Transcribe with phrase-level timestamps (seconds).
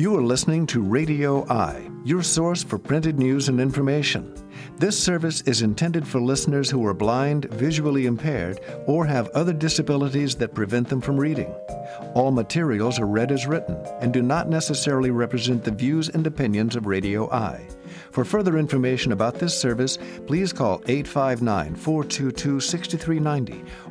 [0.00, 4.34] You are listening to Radio Eye, your source for printed news and information.
[4.78, 10.34] This service is intended for listeners who are blind, visually impaired, or have other disabilities
[10.36, 11.54] that prevent them from reading.
[12.14, 16.76] All materials are read as written and do not necessarily represent the views and opinions
[16.76, 17.68] of Radio Eye.
[18.10, 23.64] For further information about this service, please call 859 422 6390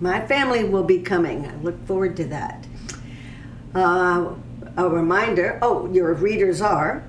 [0.00, 1.46] my family will be coming.
[1.46, 2.66] I look forward to that.
[3.74, 4.34] Uh,
[4.76, 7.04] a reminder oh, your readers are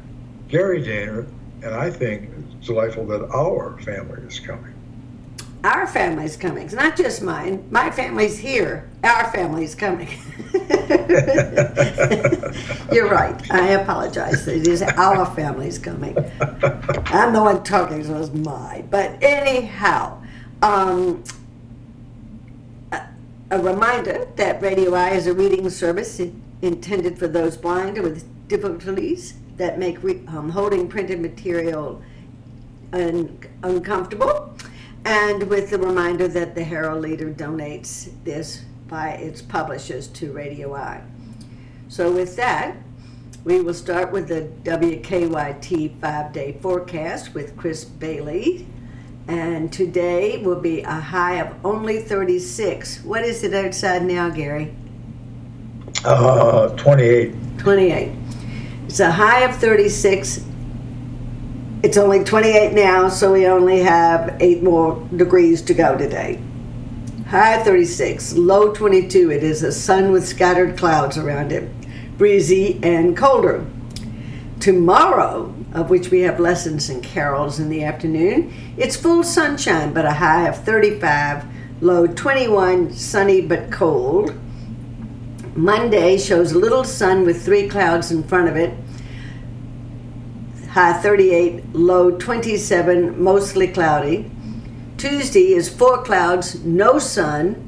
[0.48, 1.28] Gary Daner,
[1.64, 4.74] and I think it's delightful that our family is coming.
[5.64, 6.66] Our family's coming.
[6.66, 7.68] It's not just mine.
[7.72, 8.88] My family's here.
[9.04, 10.10] Our family's coming.
[12.94, 13.52] You're right.
[13.52, 14.48] I apologize.
[14.48, 16.16] It is our family's coming.
[17.08, 18.84] I'm the one talking, so it's my.
[18.92, 20.22] But anyhow,
[20.62, 21.24] um,
[23.52, 26.22] a, reminder that Radio Eye is a reading service
[26.62, 32.02] intended for those blind with difficulties that make re- um, holding printed material
[32.94, 34.56] un- uncomfortable
[35.06, 40.74] and with the reminder that the Herald Leader donates this by its publishers to Radio
[40.74, 41.02] I.
[41.88, 42.78] So, with that,
[43.44, 48.68] we will start with the WKYT five day forecast with Chris Bailey.
[49.28, 53.04] And today will be a high of only 36.
[53.04, 54.74] What is it outside now, Gary?
[56.04, 57.34] Uh, 28.
[57.58, 58.12] 28.
[58.86, 60.46] It's a high of 36
[61.86, 66.42] it's only 28 now, so we only have eight more degrees to go today.
[67.28, 69.32] High 36, low 22.
[69.32, 71.70] It is a sun with scattered clouds around it,
[72.18, 73.68] breezy and colder.
[74.60, 80.06] Tomorrow, of which we have lessons and carols in the afternoon, it's full sunshine, but
[80.06, 81.44] a high of 35,
[81.82, 84.34] low 21, sunny but cold.
[85.54, 88.74] Monday shows a little sun with three clouds in front of it,
[90.70, 94.32] high 38, low 27, mostly cloudy.
[94.98, 97.62] Tuesday is four clouds, no sun,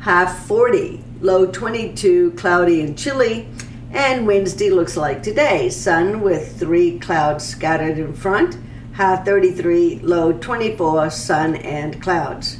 [0.00, 3.48] high 40, low 22, cloudy and chilly.
[3.94, 8.58] And Wednesday looks like today sun with three clouds scattered in front,
[8.94, 12.58] high 33, low 24, sun and clouds.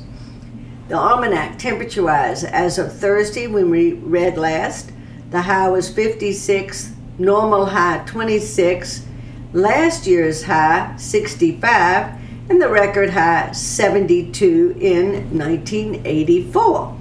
[0.87, 4.93] The almanac temperature wise, as of Thursday when we read last,
[5.31, 9.05] the high was 56, normal high 26,
[9.53, 12.13] last year's high 65
[12.49, 16.97] and the record high 72 in 1984.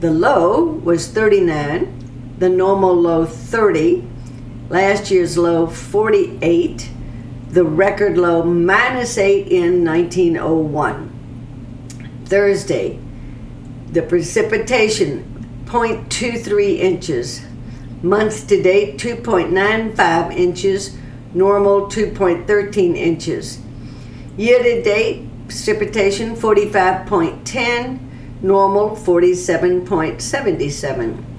[0.00, 1.99] The low was 39,
[2.40, 4.04] the normal low 30,
[4.70, 6.90] last year's low 48,
[7.50, 12.24] the record low minus 8 in 1901.
[12.24, 12.98] Thursday,
[13.92, 15.26] the precipitation
[15.66, 17.42] 0.23 inches,
[18.02, 20.96] month to date 2.95 inches
[21.34, 23.60] normal 2.13 inches.
[24.36, 31.29] Year to date, precipitation 45.10, normal 47.77.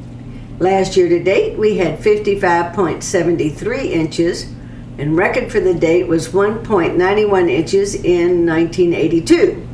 [0.62, 4.44] Last year to date, we had 55.73 inches,
[5.00, 9.68] and record for the date was 1.91 inches in 1982.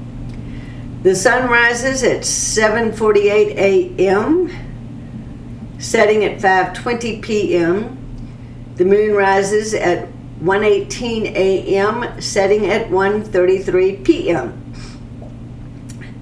[1.04, 4.50] The sun rises at 7:48 a.m.,
[5.78, 7.98] setting at 5:20 p.m.
[8.78, 10.08] The moon rises at
[10.42, 14.74] 1:18 a.m., setting at 1:33 p.m.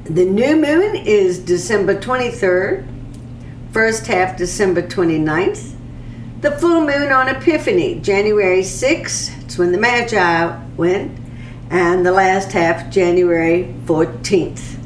[0.05, 2.94] The new moon is December 23rd,
[3.75, 5.75] first half December 29th.
[6.39, 11.19] The full moon on Epiphany, January 6th, it's when the Magi went,
[11.69, 14.79] and the last half January 14th.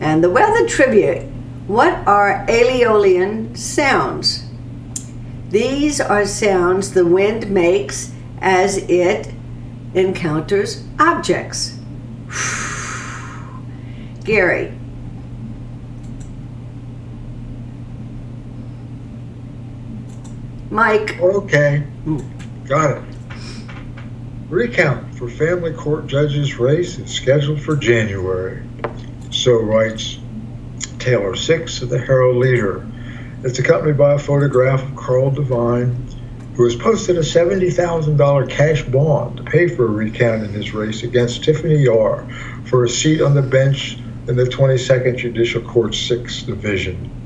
[0.00, 1.24] And the weather trivia
[1.66, 4.46] what are Aeolian sounds?
[5.50, 8.10] These are sounds the wind makes
[8.40, 9.34] as it
[9.92, 11.78] encounters objects.
[14.24, 14.78] Gary.
[20.70, 21.18] Mike.
[21.18, 21.82] Okay,
[22.66, 23.02] got it.
[24.50, 28.62] Recount for family court judges race is scheduled for January.
[29.30, 30.18] So writes
[30.98, 32.86] Taylor Six of the Herald Leader.
[33.44, 36.06] It's accompanied by a photograph of Carl Devine,
[36.54, 41.02] who has posted a $70,000 cash bond to pay for a recount in his race
[41.02, 42.28] against Tiffany Yahr
[42.66, 47.17] for a seat on the bench in the 22nd Judicial Court 6th Division.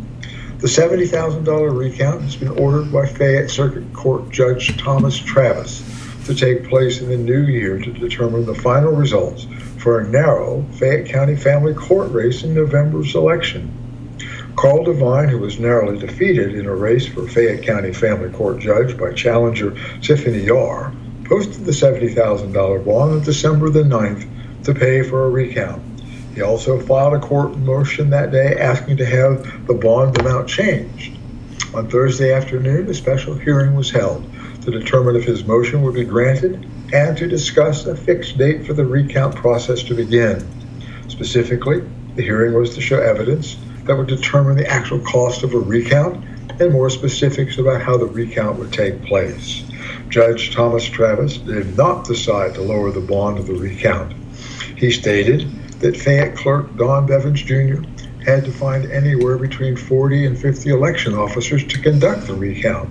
[0.62, 5.82] The $70,000 recount has been ordered by Fayette Circuit Court Judge Thomas Travis
[6.26, 9.48] to take place in the new year to determine the final results
[9.78, 13.72] for a narrow Fayette County family court race in November's election.
[14.54, 18.96] Carl Devine, who was narrowly defeated in a race for Fayette County Family Court Judge
[18.96, 20.94] by challenger Tiffany Yahr,
[21.24, 24.28] posted the $70,000 bond on December the 9th
[24.62, 25.91] to pay for a recount.
[26.34, 31.18] He also filed a court motion that day asking to have the bond amount changed.
[31.74, 34.30] On Thursday afternoon, a special hearing was held
[34.62, 38.74] to determine if his motion would be granted and to discuss a fixed date for
[38.74, 40.46] the recount process to begin.
[41.08, 41.82] Specifically,
[42.14, 46.24] the hearing was to show evidence that would determine the actual cost of a recount
[46.60, 49.64] and more specifics about how the recount would take place.
[50.08, 54.12] Judge Thomas Travis did not decide to lower the bond of the recount.
[54.76, 55.48] He stated
[55.82, 57.82] that Fayette Clerk Don Blevins Jr.
[58.24, 62.88] had to find anywhere between 40 and 50 election officers to conduct the recount.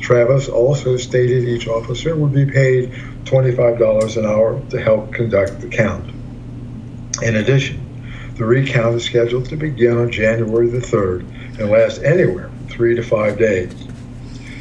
[0.00, 2.92] Travis also stated each officer would be paid
[3.24, 6.08] $25 an hour to help conduct the count.
[7.22, 7.84] In addition,
[8.36, 13.02] the recount is scheduled to begin on January the 3rd and last anywhere three to
[13.02, 13.74] five days.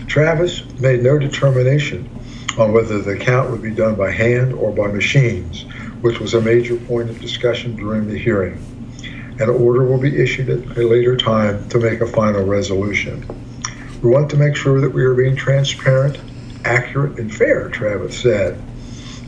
[0.08, 2.10] Travis made no determination
[2.58, 5.66] on whether the count would be done by hand or by machines,
[6.02, 8.58] which was a major point of discussion during the hearing.
[9.40, 13.26] An order will be issued at a later time to make a final resolution.
[14.02, 16.20] We want to make sure that we are being transparent,
[16.66, 18.62] accurate, and fair, Travis said.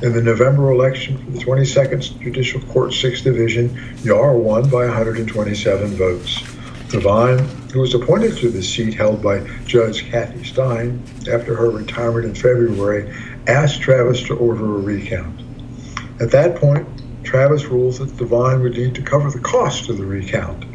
[0.02, 5.90] In the November election for the 22nd Judicial Court 6th Division, Yahr won by 127
[5.96, 6.42] votes.
[6.90, 7.40] Devine,
[7.72, 12.34] who was appointed to the seat held by Judge Kathy Stein after her retirement in
[12.34, 13.14] February,
[13.46, 15.49] asked Travis to order a recount.
[16.20, 16.88] At that point,
[17.24, 20.66] Travis rules that Devine would need to cover the cost of the recount.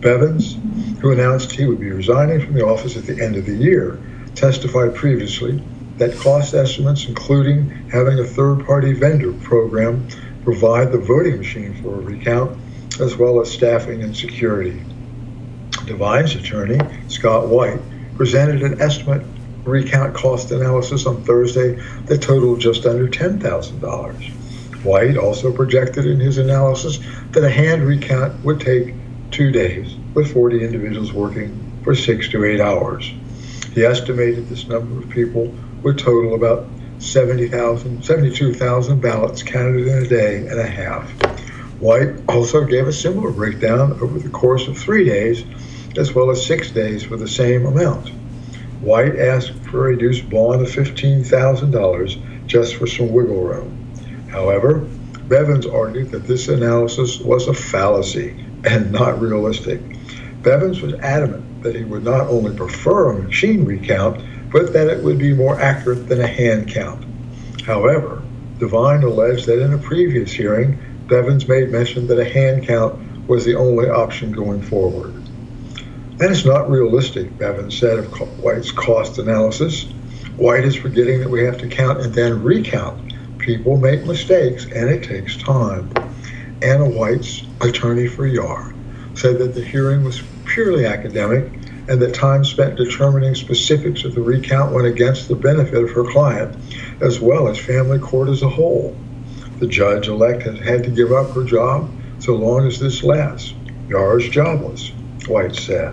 [0.00, 0.56] Blevins,
[1.00, 3.98] who announced he would be resigning from the office at the end of the year,
[4.34, 5.62] testified previously
[5.96, 10.06] that cost estimates, including having a third party vendor program
[10.44, 12.56] provide the voting machine for a recount,
[13.00, 14.80] as well as staffing and security.
[15.86, 17.80] Devine's attorney, Scott White,
[18.16, 19.26] presented an estimate
[19.64, 24.33] recount cost analysis on Thursday that totaled just under $10,000.
[24.84, 26.98] White also projected in his analysis
[27.32, 28.94] that a hand recount would take
[29.30, 33.10] two days, with 40 individuals working for six to eight hours.
[33.72, 35.52] He estimated this number of people
[35.82, 36.66] would total about
[36.98, 41.10] 70,000, 72,000 ballots counted in a day and a half.
[41.80, 45.44] White also gave a similar breakdown over the course of three days,
[45.96, 48.10] as well as six days for the same amount.
[48.80, 53.83] White asked for a reduced bond of $15,000 just for some wiggle room.
[54.34, 54.84] However,
[55.28, 59.80] Blevins argued that this analysis was a fallacy and not realistic.
[60.42, 65.04] Blevins was adamant that he would not only prefer a machine recount, but that it
[65.04, 67.04] would be more accurate than a hand count.
[67.62, 68.24] However,
[68.58, 73.44] Devine alleged that in a previous hearing, Blevins made mention that a hand count was
[73.44, 75.14] the only option going forward.
[76.18, 79.84] That is not realistic, Blevins said of White's cost analysis.
[80.36, 83.13] White is forgetting that we have to count and then recount.
[83.44, 85.92] People make mistakes and it takes time.
[86.62, 88.72] Anna Whites attorney for Yahr
[89.12, 91.52] said that the hearing was purely academic
[91.86, 96.04] and that time spent determining specifics of the recount went against the benefit of her
[96.04, 96.56] client,
[97.02, 98.96] as well as family court as a whole.
[99.58, 103.52] The judge elect has had to give up her job so long as this lasts.
[103.90, 104.90] Yahr is jobless,
[105.28, 105.92] White said,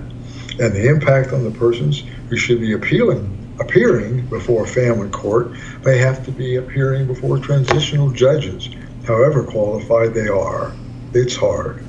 [0.57, 5.51] and the impact on the persons who should be appealing appearing before family court
[5.85, 8.69] may have to be appearing before transitional judges,
[9.05, 10.73] however qualified they are.
[11.13, 11.85] It's hard.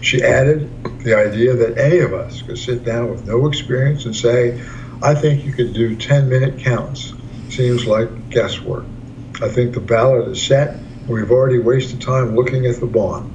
[0.00, 0.68] She added
[1.04, 4.60] the idea that any of us could sit down with no experience and say,
[5.00, 7.12] I think you could do 10 minute counts.
[7.48, 8.84] Seems like guesswork.
[9.40, 13.30] I think the ballot is set, and we've already wasted time looking at the bond.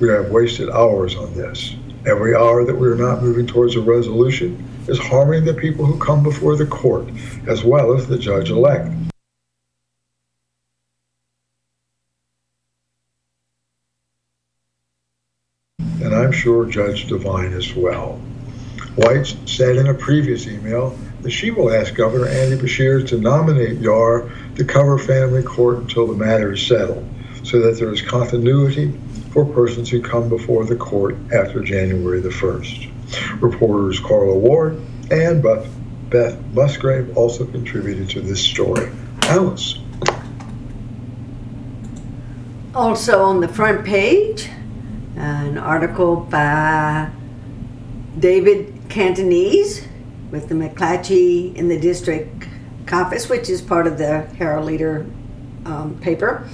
[0.00, 1.74] We have wasted hours on this.
[2.06, 5.98] Every hour that we are not moving towards a resolution is harming the people who
[5.98, 7.08] come before the court,
[7.46, 8.92] as well as the judge elect.
[15.78, 18.20] And I'm sure Judge Devine as well.
[18.94, 23.78] White said in a previous email that she will ask Governor Andy Beshear to nominate
[23.78, 27.06] Yahr to cover family court until the matter is settled,
[27.42, 28.98] so that there is continuity
[29.32, 32.95] for persons who come before the court after January the 1st.
[33.40, 38.90] Reporters Karla Ward and Beth Musgrave also contributed to this story.
[39.22, 39.78] Alice.
[42.74, 44.48] Also on the front page,
[45.16, 47.10] an article by
[48.18, 49.86] David Catanese
[50.30, 52.48] with the McClatchy in the district
[52.92, 55.06] office, which is part of the Herald Leader
[55.64, 56.48] um, paper.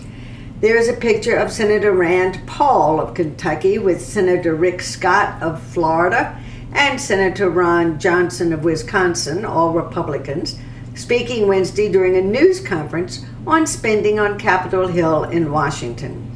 [0.62, 5.60] There is a picture of Senator Rand Paul of Kentucky with Senator Rick Scott of
[5.60, 6.40] Florida
[6.72, 10.56] and Senator Ron Johnson of Wisconsin, all Republicans,
[10.94, 16.30] speaking Wednesday during a news conference on spending on Capitol Hill in Washington.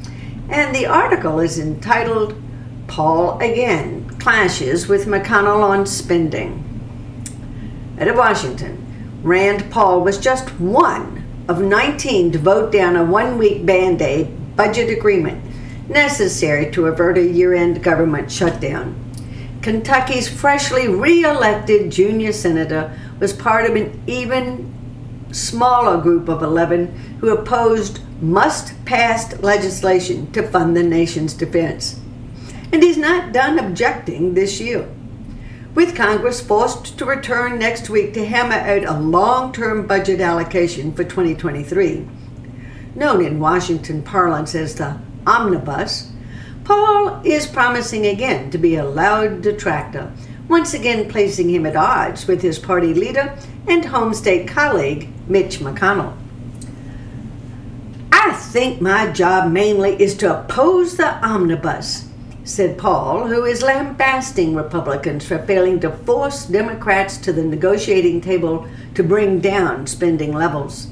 [0.49, 2.35] And the article is entitled
[2.87, 6.65] Paul Again Clashes with McConnell on Spending.
[7.97, 11.17] Of Washington, Rand Paul was just one
[11.47, 15.43] of 19 to vote down a one week band aid budget agreement
[15.89, 18.95] necessary to avert a year end government shutdown.
[19.61, 24.73] Kentucky's freshly re elected junior senator was part of an even
[25.31, 26.87] smaller group of 11
[27.19, 31.99] who opposed must pass legislation to fund the nation's defense.
[32.71, 34.87] And he's not done objecting this year.
[35.77, 40.91] With Congress forced to return next week to hammer out a long term budget allocation
[40.91, 42.03] for 2023,
[42.95, 46.11] known in Washington parlance as the omnibus,
[46.63, 50.11] Paul is promising again to be a loud detractor,
[50.47, 55.59] once again placing him at odds with his party leader and home state colleague, Mitch
[55.59, 56.17] McConnell.
[58.11, 62.06] I think my job mainly is to oppose the omnibus,
[62.47, 68.65] said Paul, who is lambasting Republicans for failing to force Democrats to the negotiating table
[68.95, 70.87] to bring down spending levels.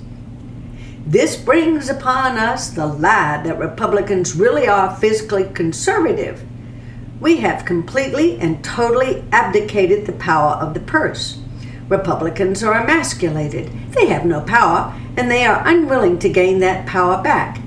[1.07, 6.43] This brings upon us the lie that Republicans really are fiscally conservative.
[7.21, 11.39] We have completely and totally abdicated the power of the purse.
[11.87, 13.71] Republicans are emasculated.
[13.91, 17.61] They have no power, and they are unwilling to gain that power back,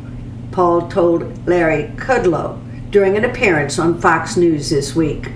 [0.50, 5.30] Paul told Larry Kudlow during an appearance on Fox News this week.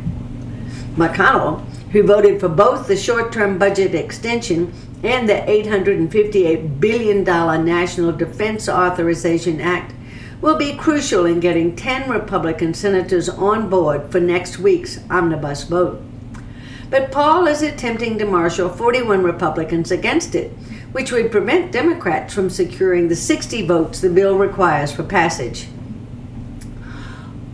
[0.97, 8.13] McConnell, who voted for both the short term budget extension and the $858 billion National
[8.13, 9.95] Defense Authorization Act
[10.41, 16.03] will be crucial in getting 10 Republican senators on board for next week's omnibus vote.
[16.91, 20.51] But Paul is attempting to marshal 41 Republicans against it,
[20.93, 25.69] which would prevent Democrats from securing the 60 votes the bill requires for passage.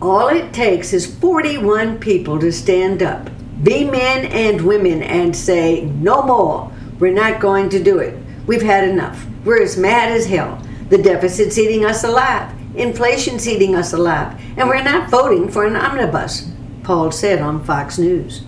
[0.01, 3.29] All it takes is 41 people to stand up,
[3.63, 6.71] be men and women, and say, no more.
[6.99, 8.17] We're not going to do it.
[8.47, 9.25] We've had enough.
[9.43, 10.61] We're as mad as hell.
[10.87, 12.49] The deficit's eating us alive.
[12.75, 14.39] Inflation's eating us alive.
[14.55, 16.49] And we're not voting for an omnibus,
[16.83, 18.43] Paul said on Fox News.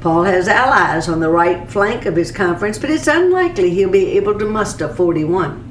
[0.00, 4.16] Paul has allies on the right flank of his conference, but it's unlikely he'll be
[4.16, 5.68] able to muster 41.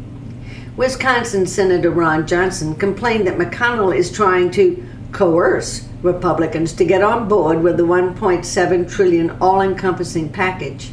[0.78, 7.28] Wisconsin Senator Ron Johnson complained that McConnell is trying to coerce Republicans to get on
[7.28, 10.92] board with the 1.7 trillion all-encompassing package.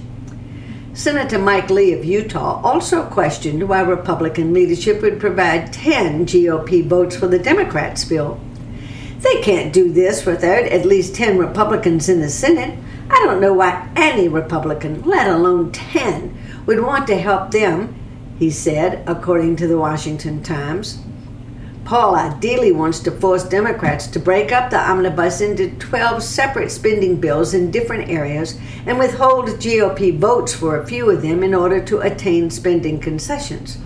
[0.93, 7.17] Senator Mike Lee of Utah also questioned why Republican leadership would provide 10 GOP votes
[7.17, 8.41] for the Democrats' bill.
[9.21, 12.79] They can't do this without at least 10 Republicans in the Senate.
[13.11, 17.95] I don't know why any Republican, let alone 10, would want to help them,
[18.39, 20.99] he said, according to the Washington Times.
[21.89, 27.17] Paul ideally wants to force Democrats to break up the omnibus into 12 separate spending
[27.17, 31.83] bills in different areas and withhold GOP votes for a few of them in order
[31.83, 33.79] to attain spending concessions.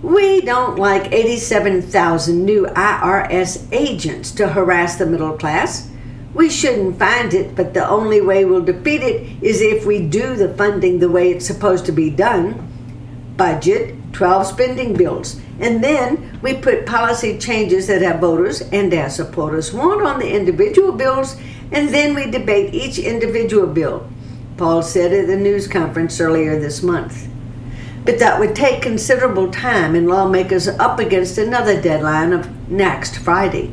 [0.00, 5.90] We don't like 87,000 new IRS agents to harass the middle class.
[6.32, 10.36] We shouldn't find it, but the only way we'll defeat it is if we do
[10.36, 12.64] the funding the way it's supposed to be done.
[13.36, 19.10] Budget, 12 spending bills, and then we put policy changes that our voters and our
[19.10, 21.36] supporters want on the individual bills,
[21.72, 24.08] and then we debate each individual bill,
[24.56, 27.28] Paul said at the news conference earlier this month.
[28.04, 33.18] But that would take considerable time, and lawmakers are up against another deadline of next
[33.18, 33.68] Friday.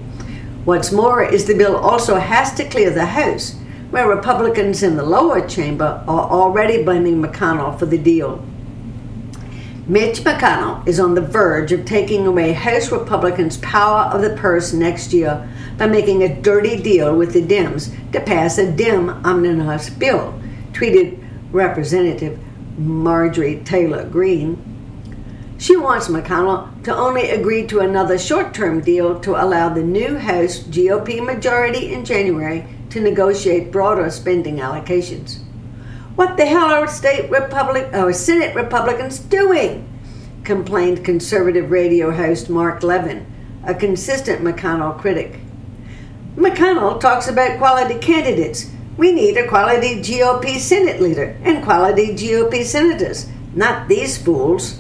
[0.66, 3.56] What's more is the bill also has to clear the House,
[3.92, 8.44] where Republicans in the lower chamber are already blaming McConnell for the deal.
[9.88, 14.74] Mitch McConnell is on the verge of taking away House Republicans' power of the purse
[14.74, 19.92] next year by making a dirty deal with the Dems to pass a Dem omnibus
[19.92, 22.40] bill, tweeted Representative
[22.80, 24.58] Marjorie Taylor Greene.
[25.60, 30.18] She wants McConnell to only agree to another short term deal to allow the new
[30.18, 35.45] House GOP majority in January to negotiate broader spending allocations.
[36.16, 39.92] What the hell are state Republic or Senate Republicans doing?
[40.46, 43.26] complained conservative radio host Mark Levin,
[43.66, 45.40] a consistent McConnell critic.
[46.38, 48.72] McConnell talks about quality candidates.
[48.96, 54.80] We need a quality GOP Senate leader and quality GOP senators, not these fools.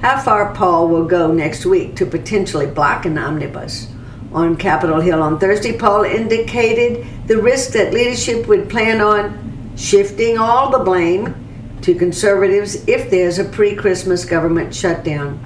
[0.00, 3.88] How far Paul will go next week to potentially block an omnibus?
[4.32, 9.43] On Capitol Hill on Thursday, Paul indicated the risk that leadership would plan on
[9.76, 15.38] shifting all the blame to conservatives if there's a pre Christmas government shutdown.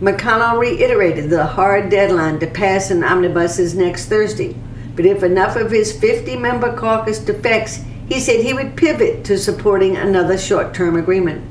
[0.00, 4.56] McConnell reiterated the hard deadline to pass an omnibus is next Thursday,
[4.96, 9.36] but if enough of his 50 member caucus defects, he said he would pivot to
[9.36, 11.46] supporting another short term agreement.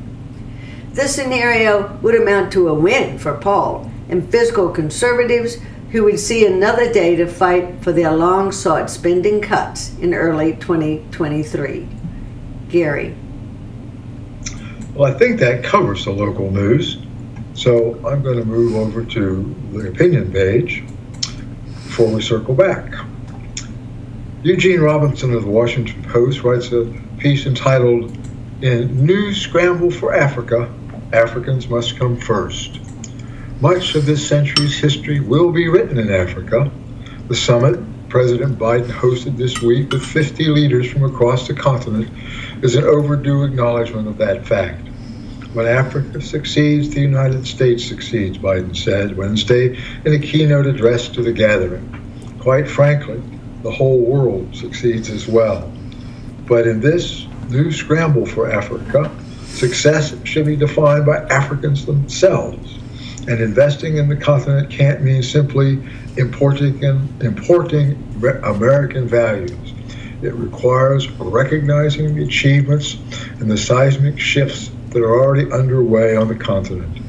[0.94, 5.58] This scenario would amount to a win for Paul and fiscal conservatives
[5.91, 10.53] who would see another day to fight for their long sought spending cuts in early
[10.58, 11.88] 2023.
[12.69, 13.15] Gary.
[14.93, 17.00] Well, I think that covers the local news.
[17.53, 20.84] So I'm going to move over to the opinion page
[21.84, 22.93] before we circle back.
[24.43, 26.86] Eugene Robinson of the Washington Post writes a
[27.17, 28.17] piece entitled,
[28.62, 30.74] In New Scramble for Africa,
[31.12, 32.79] Africans Must Come First.
[33.62, 36.72] Much of this century's history will be written in Africa.
[37.28, 42.10] The summit President Biden hosted this week with 50 leaders from across the continent
[42.63, 44.88] is an overdue acknowledgement of that fact.
[45.51, 51.22] When Africa succeeds, the United States succeeds, Biden said Wednesday in a keynote address to
[51.22, 51.93] the gathering.
[52.39, 53.22] Quite frankly,
[53.62, 55.69] the whole world succeeds as well.
[56.48, 59.12] But in this new scramble for Africa,
[59.48, 62.79] success should be defined by Africans themselves
[63.30, 65.88] and investing in the continent can't mean simply
[66.18, 66.84] importing,
[67.22, 67.92] importing
[68.44, 69.74] American values.
[70.24, 72.96] It requires recognizing the achievements
[73.39, 77.00] and the seismic shifts that are already underway on the continent.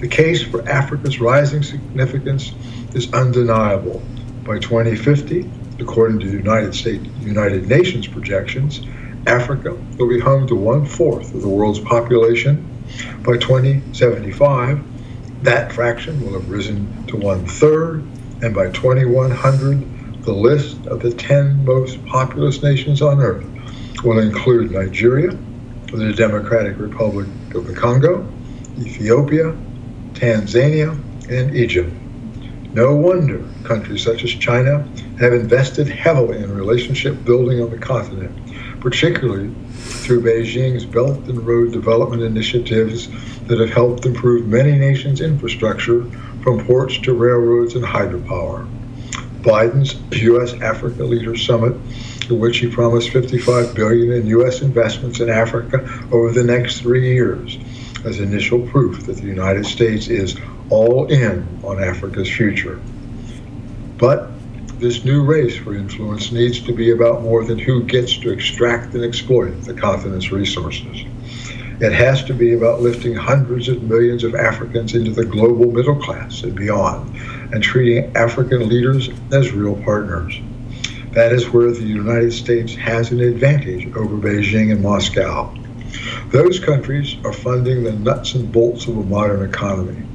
[0.00, 2.52] The case for Africa's rising significance
[2.94, 4.00] is undeniable.
[4.44, 8.80] By 2050, according to United States United Nations projections,
[9.26, 12.66] Africa will be home to one fourth of the world's population.
[13.22, 14.82] By 2075,
[15.42, 18.02] that fraction will have risen to one third,
[18.42, 23.46] and by 2100, the list of the 10 most populous nations on earth
[24.04, 25.36] will include Nigeria,
[25.86, 28.26] the Democratic Republic of the Congo,
[28.78, 29.56] Ethiopia,
[30.12, 30.92] Tanzania,
[31.30, 31.92] and Egypt.
[32.72, 34.86] No wonder countries such as China
[35.18, 38.32] have invested heavily in relationship building on the continent,
[38.80, 39.52] particularly
[40.10, 43.06] through Beijing's Belt and Road Development initiatives
[43.46, 46.02] that have helped improve many nations' infrastructure
[46.42, 48.68] from ports to railroads and hydropower.
[49.42, 50.54] Biden's U.S.
[50.54, 51.76] Africa Leaders Summit,
[52.28, 54.62] in which he promised 55 billion in U.S.
[54.62, 57.56] investments in Africa over the next three years,
[58.04, 60.36] as initial proof that the United States is
[60.70, 62.80] all in on Africa's future.
[63.96, 64.28] But
[64.80, 68.94] this new race for influence needs to be about more than who gets to extract
[68.94, 71.04] and exploit the continent's resources.
[71.80, 76.00] It has to be about lifting hundreds of millions of Africans into the global middle
[76.00, 77.14] class and beyond,
[77.52, 80.40] and treating African leaders as real partners.
[81.12, 85.54] That is where the United States has an advantage over Beijing and Moscow.
[86.28, 90.06] Those countries are funding the nuts and bolts of a modern economy.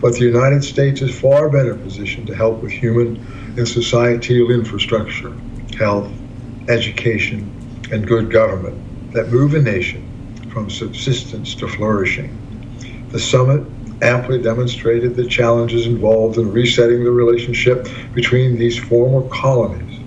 [0.00, 3.16] But the United States is far better positioned to help with human
[3.58, 5.36] and societal infrastructure,
[5.76, 6.10] health,
[6.68, 7.50] education,
[7.90, 10.04] and good government that move a nation
[10.52, 12.30] from subsistence to flourishing.
[13.10, 13.66] The summit
[14.00, 19.98] amply demonstrated the challenges involved in resetting the relationship between these former colonies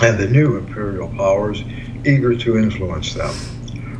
[0.00, 1.62] and the new imperial powers
[2.06, 3.34] eager to influence them.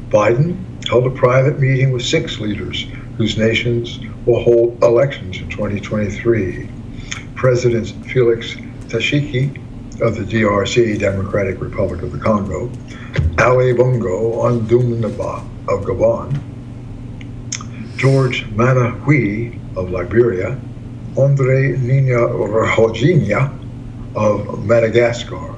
[0.08, 2.86] Biden held a private meeting with six leaders
[3.18, 6.68] whose nations will hold elections in 2023.
[7.42, 8.54] President Felix
[8.86, 12.70] Tshisekedi of the DRC, Democratic Republic of the Congo,
[13.36, 16.38] Ali Bongo Ondimba of Gabon,
[17.96, 20.56] George Manneh Weah of Liberia,
[21.18, 23.52] Andre Nina Rajoelina
[24.14, 25.56] of Madagascar,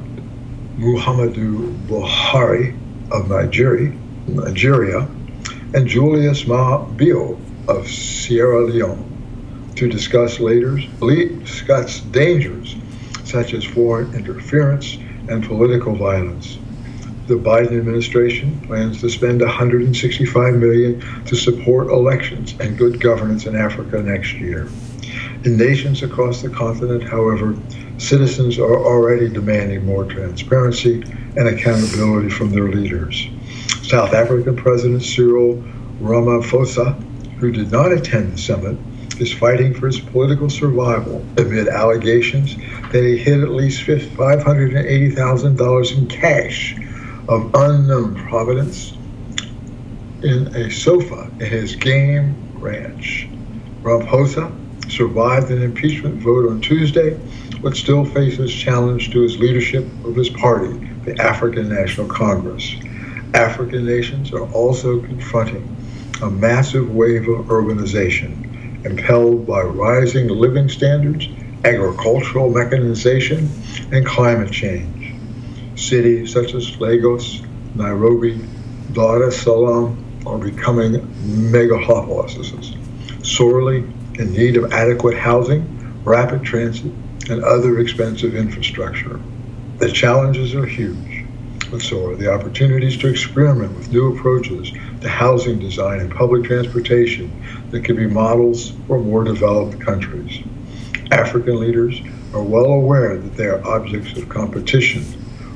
[0.78, 2.74] Muhammadu Buhari
[3.10, 3.92] of Nigeria,
[4.26, 5.06] Nigeria
[5.74, 9.13] and Julius Ma Bio of Sierra Leone
[9.76, 12.76] to discuss leaders, discuss dangers
[13.24, 14.96] such as foreign interference
[15.28, 16.58] and political violence.
[17.26, 23.56] The Biden administration plans to spend 165 million to support elections and good governance in
[23.56, 24.68] Africa next year.
[25.44, 27.56] In nations across the continent, however,
[27.98, 31.02] citizens are already demanding more transparency
[31.36, 33.28] and accountability from their leaders.
[33.82, 35.62] South African President Cyril
[36.00, 36.94] Ramaphosa,
[37.38, 38.76] who did not attend the summit,
[39.20, 42.56] is fighting for his political survival amid allegations
[42.92, 46.74] that he hid at least $580,000 in cash
[47.28, 48.94] of unknown provenance
[50.22, 53.28] in a sofa in his game ranch.
[53.82, 54.50] Ramaphosa
[54.90, 57.18] survived an impeachment vote on Tuesday,
[57.62, 60.72] but still faces challenge to his leadership of his party,
[61.04, 62.76] the African National Congress.
[63.34, 65.76] African nations are also confronting
[66.22, 68.53] a massive wave of urbanization,
[68.84, 71.28] impelled by rising living standards,
[71.64, 73.50] agricultural mechanization,
[73.92, 75.14] and climate change.
[75.76, 77.42] Cities such as Lagos,
[77.74, 78.40] Nairobi,
[78.92, 80.92] Dar es Salaam are becoming
[81.50, 82.76] megalopolises,
[83.24, 83.78] sorely
[84.18, 85.64] in need of adequate housing,
[86.04, 86.92] rapid transit,
[87.28, 89.20] and other expensive infrastructure.
[89.78, 91.24] The challenges are huge,
[91.70, 94.70] but so are the opportunities to experiment with new approaches
[95.04, 97.30] to housing design and public transportation
[97.70, 100.42] that can be models for more developed countries.
[101.10, 102.00] African leaders
[102.32, 105.04] are well aware that they are objects of competition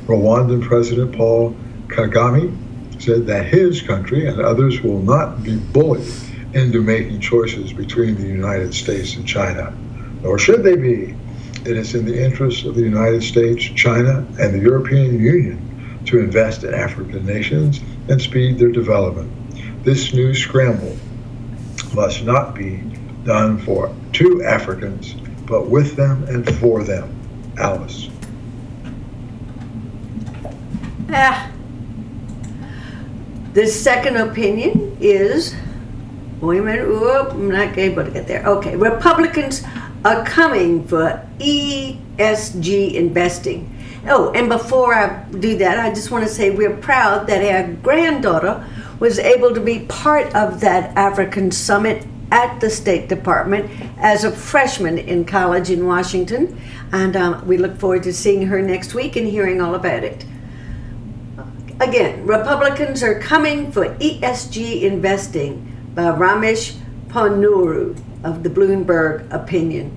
[0.07, 1.57] Rwandan President Paul
[1.87, 2.57] Kagame
[3.01, 6.13] said that his country and others will not be bullied
[6.55, 9.75] into making choices between the United States and China,
[10.23, 11.15] nor should they be.
[11.65, 16.19] It is in the interest of the United States, China, and the European Union to
[16.21, 19.31] invest in African nations and speed their development.
[19.89, 20.95] This new scramble
[21.95, 22.83] must not be
[23.25, 25.15] done for two Africans,
[25.47, 27.09] but with them and for them.
[27.57, 28.11] Alice.
[31.09, 31.51] Ah.
[33.55, 35.55] The second opinion is
[36.43, 38.47] wait a minute, Oop, I'm not able to get there.
[38.47, 39.63] Okay, Republicans
[40.05, 43.75] are coming for ESG investing.
[44.07, 47.73] Oh, and before I do that, I just want to say we're proud that our
[47.73, 48.67] granddaughter
[49.01, 54.31] was able to be part of that African summit at the State Department as a
[54.31, 56.61] freshman in college in Washington.
[56.93, 60.25] And um, we look forward to seeing her next week and hearing all about it.
[61.81, 69.95] Again, Republicans are coming for ESG investing by Ramesh Ponnuru of the Bloomberg Opinion.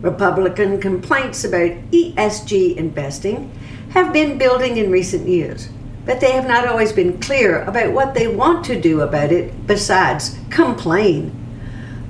[0.00, 3.52] Republican complaints about ESG investing
[3.90, 5.68] have been building in recent years,
[6.08, 9.66] but they have not always been clear about what they want to do about it
[9.66, 11.30] besides complain.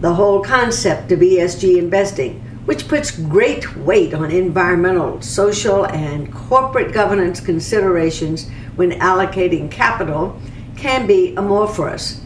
[0.00, 6.92] The whole concept of ESG investing which puts great weight on environmental, social, and corporate
[6.92, 10.38] governance considerations when allocating capital,
[10.76, 12.20] can be amorphous.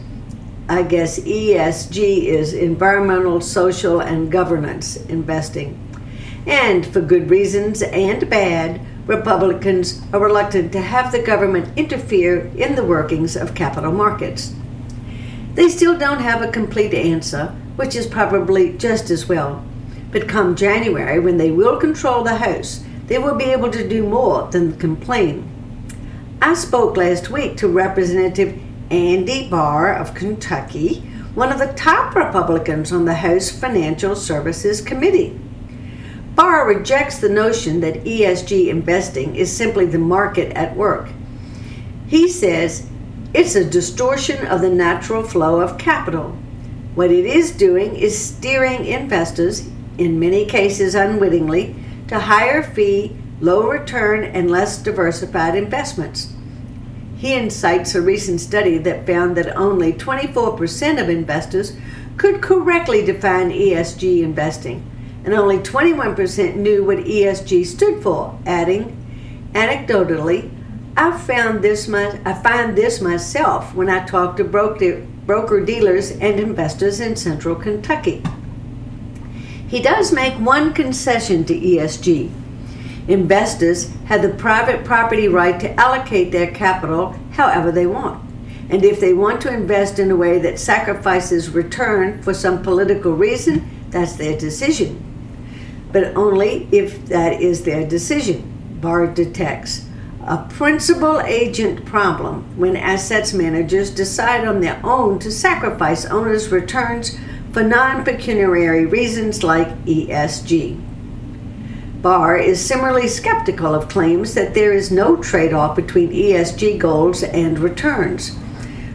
[0.67, 5.79] I guess ESG is environmental, social, and governance investing.
[6.45, 12.75] And for good reasons and bad, Republicans are reluctant to have the government interfere in
[12.75, 14.55] the workings of capital markets.
[15.55, 19.63] They still don't have a complete answer, which is probably just as well.
[20.11, 24.07] But come January, when they will control the House, they will be able to do
[24.07, 25.49] more than complain.
[26.41, 28.57] I spoke last week to Representative
[28.89, 30.99] Andy Barr of Kentucky,
[31.35, 35.39] one of the top Republicans on the House Financial Services Committee.
[36.35, 41.09] Barr rejects the notion that ESG investing is simply the market at work.
[42.07, 42.87] He says
[43.33, 46.37] it's a distortion of the natural flow of capital.
[46.95, 49.67] What it is doing is steering investors
[49.97, 51.75] in many cases unwittingly,
[52.07, 56.33] to higher fee, low return, and less diversified investments.
[57.17, 61.77] He incites a recent study that found that only 24% of investors
[62.17, 64.89] could correctly define ESG investing,
[65.23, 68.97] and only 21% knew what ESG stood for, adding,
[69.53, 70.51] anecdotally,
[70.95, 76.11] I found this my, I find this myself when I talk to broker, broker dealers
[76.11, 78.21] and investors in central Kentucky.
[79.67, 82.31] He does make one concession to ESG.
[83.07, 88.23] Investors have the private property right to allocate their capital however they want.
[88.69, 93.13] And if they want to invest in a way that sacrifices return for some political
[93.13, 95.12] reason, that's their decision.
[95.93, 98.49] But only if that is their decision.
[98.81, 99.85] Barr detects
[100.25, 107.17] a principal agent problem when assets managers decide on their own to sacrifice owners' returns
[107.51, 110.81] for non pecuniary reasons like ESG.
[112.01, 117.23] Barr is similarly skeptical of claims that there is no trade off between ESG goals
[117.23, 118.31] and returns.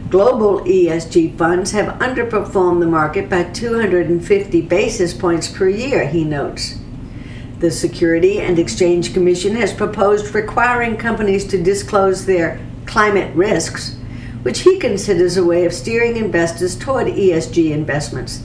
[0.09, 6.78] Global ESG funds have underperformed the market by 250 basis points per year, he notes.
[7.59, 13.97] The Security and Exchange Commission has proposed requiring companies to disclose their climate risks,
[14.43, 18.41] which he considers a way of steering investors toward ESG investments.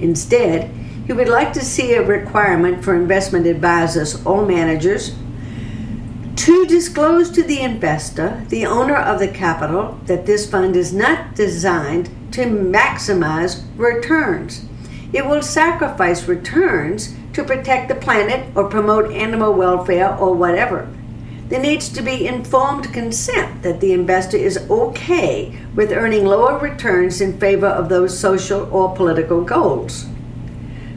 [0.00, 0.68] Instead,
[1.06, 5.14] he would like to see a requirement for investment advisors or managers
[6.34, 11.36] to disclose to the investor, the owner of the capital, that this fund is not
[11.36, 14.64] designed to maximize returns.
[15.12, 20.88] It will sacrifice returns to protect the planet or promote animal welfare or whatever.
[21.50, 27.20] There needs to be informed consent that the investor is okay with earning lower returns
[27.20, 30.06] in favor of those social or political goals.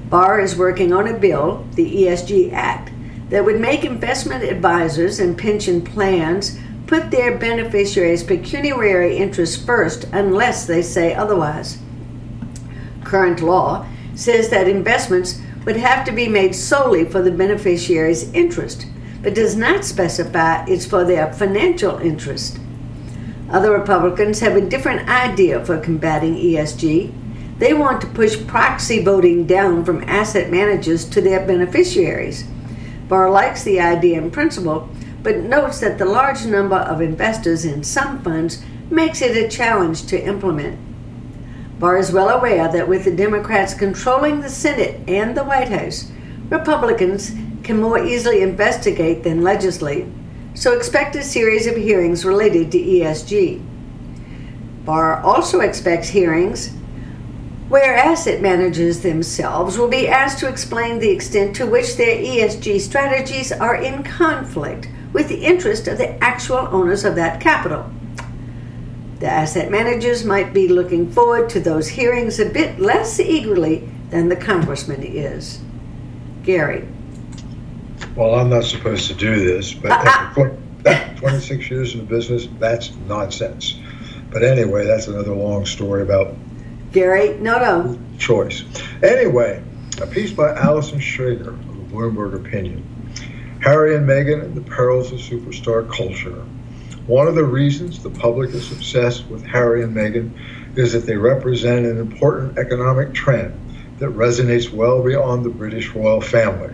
[0.10, 2.93] Barr is working on a bill, the ESG Act,
[3.32, 10.65] that would make investment advisors and pension plans put their beneficiaries' pecuniary interests first unless
[10.65, 11.80] they say otherwise.
[13.04, 18.88] Current law says that investments would have to be made solely for the beneficiary's interest,
[19.22, 22.60] but does not specify it's for their financial interest.
[23.50, 27.12] Other Republicans have a different idea for combating ESG.
[27.58, 32.45] They want to push proxy voting down from asset managers to their beneficiaries.
[33.08, 34.88] Barr likes the idea in principle,
[35.24, 40.06] but notes that the large number of investors in some funds makes it a challenge
[40.08, 40.80] to implement.
[41.80, 46.12] Barr is well aware that with the Democrats controlling the Senate and the White House,
[46.50, 47.32] Republicans
[47.63, 50.06] can more easily investigate than legislate,
[50.56, 53.63] so expect a series of hearings related to ESG.
[54.84, 56.72] Barr also expects hearings
[57.70, 62.82] where asset managers themselves will be asked to explain the extent to which their ESG
[62.82, 67.89] strategies are in conflict with the interest of the actual owners of that capital.
[69.19, 74.29] The asset managers might be looking forward to those hearings a bit less eagerly than
[74.29, 75.60] the congressman is.
[76.43, 76.88] Gary.
[78.15, 80.49] Well, I'm not supposed to do this, but uh,
[80.86, 81.15] uh.
[81.15, 83.77] 26 years in the business, that's nonsense.
[84.32, 86.34] But anyway, that's another long story about
[86.93, 87.99] Gary, no, no.
[88.17, 88.63] Choice.
[89.03, 89.62] Anyway,
[90.01, 92.86] a piece by Allison Schrager of the Bloomberg Opinion.
[93.62, 96.43] Harry and Meghan and the perils of superstar culture.
[97.10, 101.17] One of the reasons the public is obsessed with Harry and Meghan is that they
[101.17, 103.60] represent an important economic trend
[103.98, 106.72] that resonates well beyond the British royal family.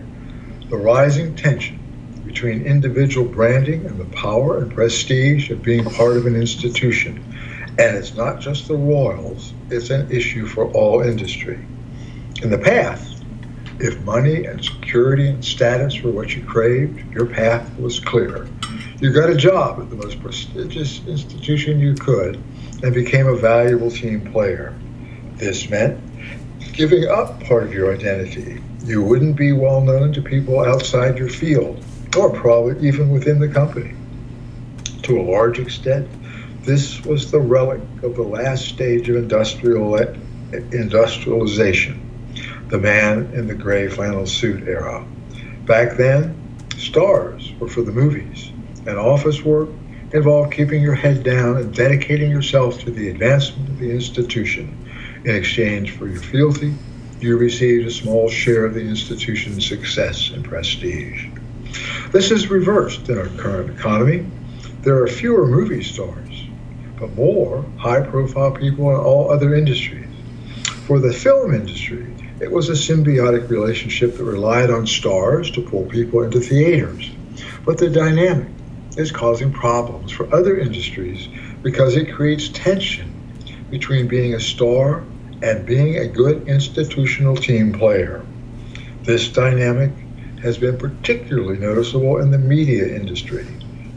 [0.68, 1.80] The rising tension
[2.26, 7.24] between individual branding and the power and prestige of being part of an institution
[7.78, 11.64] and it's not just the royals, it's an issue for all industry.
[12.42, 13.15] In the past,
[13.78, 18.48] if money and security and status were what you craved, your path was clear.
[19.00, 22.42] You got a job at the most prestigious institution you could
[22.82, 24.74] and became a valuable team player.
[25.34, 26.00] This meant
[26.72, 28.62] giving up part of your identity.
[28.84, 31.84] You wouldn't be well known to people outside your field,
[32.16, 33.94] or probably even within the company.
[35.02, 36.08] To a large extent,
[36.62, 39.96] this was the relic of the last stage of industrial
[40.52, 42.05] industrialization,
[42.68, 45.04] the man in the gray flannel suit era.
[45.64, 46.34] Back then,
[46.76, 48.50] stars were for the movies,
[48.86, 49.68] and office work
[50.12, 54.76] involved keeping your head down and dedicating yourself to the advancement of the institution.
[55.24, 56.74] In exchange for your fealty,
[57.20, 61.28] you received a small share of the institution's success and prestige.
[62.12, 64.26] This is reversed in our current economy.
[64.82, 66.46] There are fewer movie stars
[66.98, 70.08] but more high profile people in all other industries.
[70.86, 72.06] For the film industry,
[72.38, 77.10] it was a symbiotic relationship that relied on stars to pull people into theaters.
[77.64, 78.48] But the dynamic
[78.98, 81.28] is causing problems for other industries
[81.62, 83.10] because it creates tension
[83.70, 85.02] between being a star
[85.42, 88.24] and being a good institutional team player.
[89.02, 89.92] This dynamic
[90.42, 93.46] has been particularly noticeable in the media industry.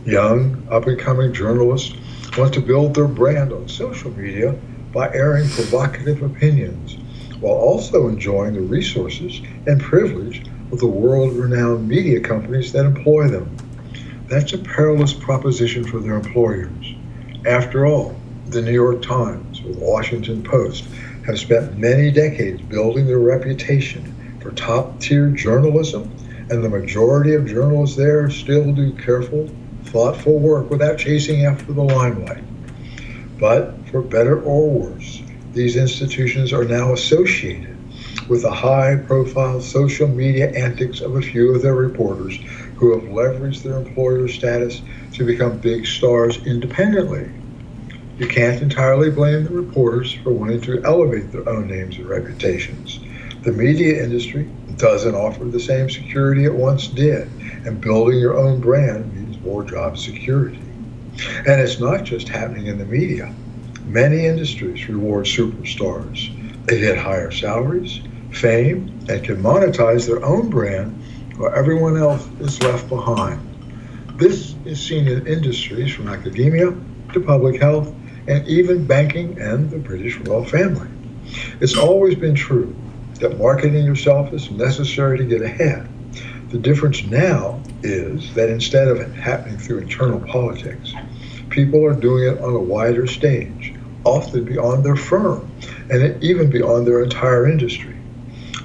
[0.06, 1.93] Young, up and coming journalists
[2.38, 4.54] want to build their brand on social media
[4.93, 6.98] by airing provocative opinions
[7.39, 13.28] while also enjoying the resources and privilege of the world renowned media companies that employ
[13.28, 13.56] them.
[14.28, 16.93] That's a perilous proposition for their employers.
[17.45, 18.15] After all,
[18.47, 20.86] the New York Times or the Washington Post
[21.25, 26.12] have spent many decades building their reputation for top tier journalism
[26.49, 29.49] and the majority of journalists there still do careful,
[29.86, 32.43] thoughtful work without chasing after the limelight.
[33.39, 35.18] But for better or worse,
[35.53, 37.75] these institutions are now associated
[38.29, 42.38] with the high profile social media antics of a few of their reporters
[42.75, 44.81] who have leveraged their employer status
[45.13, 47.29] to become big stars independently.
[48.17, 52.99] You can't entirely blame the reporters for wanting to elevate their own names and reputations.
[53.43, 57.31] The media industry doesn't offer the same security it once did,
[57.65, 60.59] and building your own brand means more job security.
[61.47, 63.33] And it's not just happening in the media.
[63.89, 66.30] Many industries reward superstars.
[66.67, 70.95] They get higher salaries, fame, and can monetize their own brand
[71.38, 73.41] while everyone else is left behind.
[74.19, 76.71] This is seen in industries from academia
[77.13, 77.91] to public health
[78.28, 80.88] and even banking and the British royal family.
[81.60, 82.75] It's always been true
[83.15, 85.89] that marketing yourself is necessary to get ahead.
[86.52, 90.93] The difference now is that instead of it happening through internal politics,
[91.49, 93.73] people are doing it on a wider stage,
[94.05, 95.49] often beyond their firm
[95.89, 97.95] and even beyond their entire industry.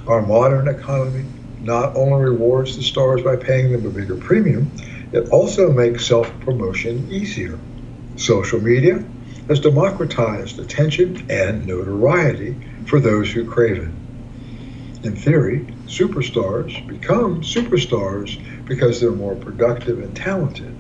[0.06, 1.24] Our modern economy
[1.60, 4.70] not only rewards the stars by paying them a bigger premium,
[5.12, 7.58] it also makes self promotion easier.
[8.16, 9.04] Social media
[9.48, 15.04] has democratized attention and notoriety for those who crave it.
[15.04, 20.74] In theory, superstars become superstars because they're more productive and talented,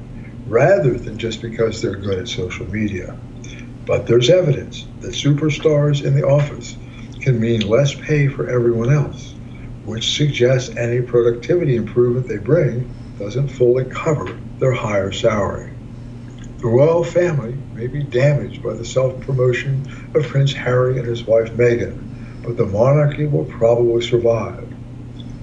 [0.46, 3.18] rather than just because they're good at social media.
[3.86, 6.76] But there's evidence that superstars in the office
[7.20, 9.34] can mean less pay for everyone else,
[9.84, 15.70] which suggests any productivity improvement they bring doesn't fully cover their higher salary.
[16.58, 21.24] The royal family may be damaged by the self promotion of Prince Harry and his
[21.24, 24.66] wife Meghan, but the monarchy will probably survive.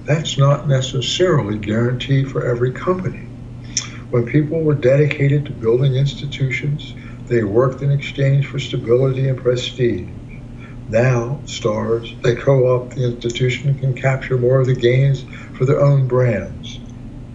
[0.04, 3.28] That's not necessarily guaranteed for every company.
[4.10, 6.94] When people were dedicated to building institutions,
[7.26, 10.08] they worked in exchange for stability and prestige.
[10.88, 15.24] Now, stars, they co opt the institution and can capture more of the gains
[15.56, 16.80] for their own brands.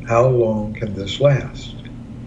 [0.06, 1.76] How long can this last?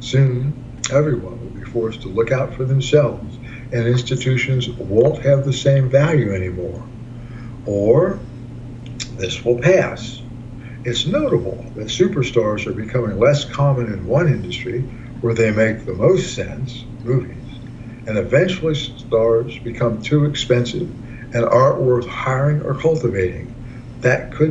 [0.00, 0.54] Soon,
[0.90, 3.38] everyone will be forced to look out for themselves,
[3.72, 6.84] and institutions won't have the same value anymore.
[7.66, 8.18] Or
[9.16, 10.22] this will pass.
[10.84, 14.80] It's notable that superstars are becoming less common in one industry
[15.20, 17.39] where they make the most sense, movies,
[18.10, 20.90] and eventually stars become too expensive
[21.32, 23.54] and aren't worth hiring or cultivating.
[24.00, 24.49] That could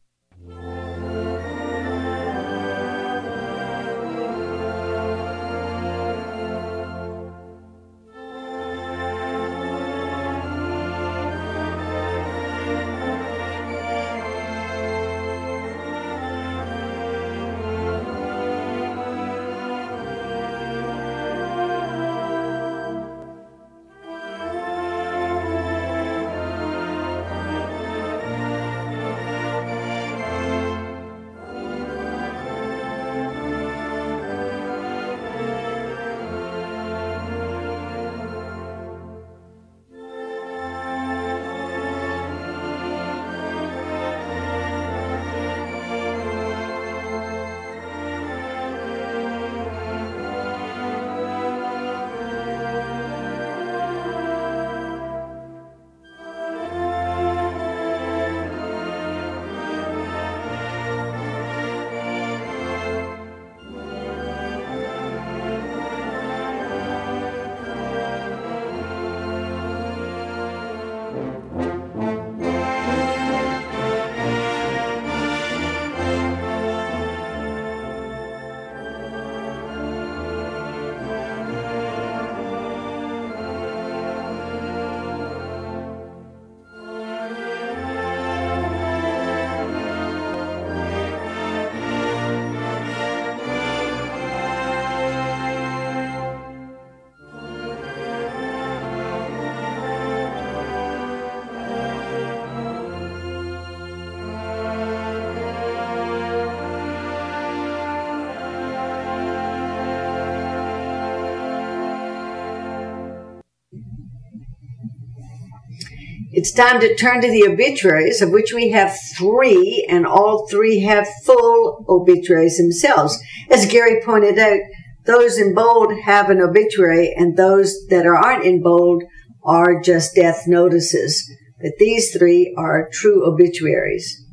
[116.39, 120.79] It's time to turn to the obituaries, of which we have three, and all three
[120.79, 123.19] have full obituaries themselves.
[123.51, 124.61] As Gary pointed out,
[125.03, 129.03] those in bold have an obituary, and those that aren't in bold
[129.43, 131.29] are just death notices.
[131.61, 134.23] But these three are true obituaries.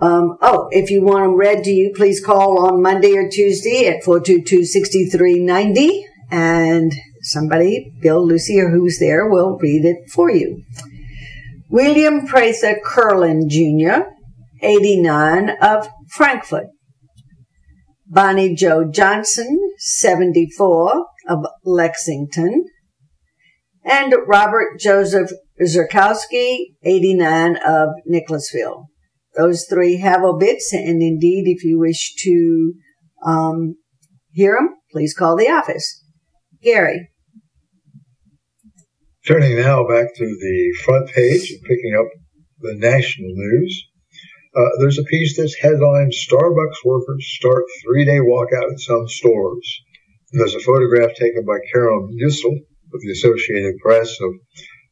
[0.00, 3.88] Um, oh, if you want them read to you, please call on Monday or Tuesday
[3.88, 10.62] at 422-6390 and somebody, Bill, Lucy, or who's there will read it for you.
[11.70, 14.08] William Prather Curlin Jr.,
[14.60, 16.66] 89 of Frankfort.
[18.06, 22.66] Bonnie Joe Johnson, 74 of Lexington.
[23.84, 28.86] And Robert Joseph Zerkowski, 89 of Nicholasville.
[29.36, 32.74] Those three have obits, and indeed, if you wish to
[33.24, 33.76] um,
[34.30, 36.04] hear them, please call the office.
[36.62, 37.11] Gary.
[39.24, 42.08] Turning now back to the front page and picking up
[42.58, 43.88] the national news.
[44.56, 49.80] Uh, there's a piece that's headlined Starbucks workers start three day walkout in some stores.
[50.32, 52.56] And there's a photograph taken by Carol Musil
[52.92, 54.32] of the Associated Press of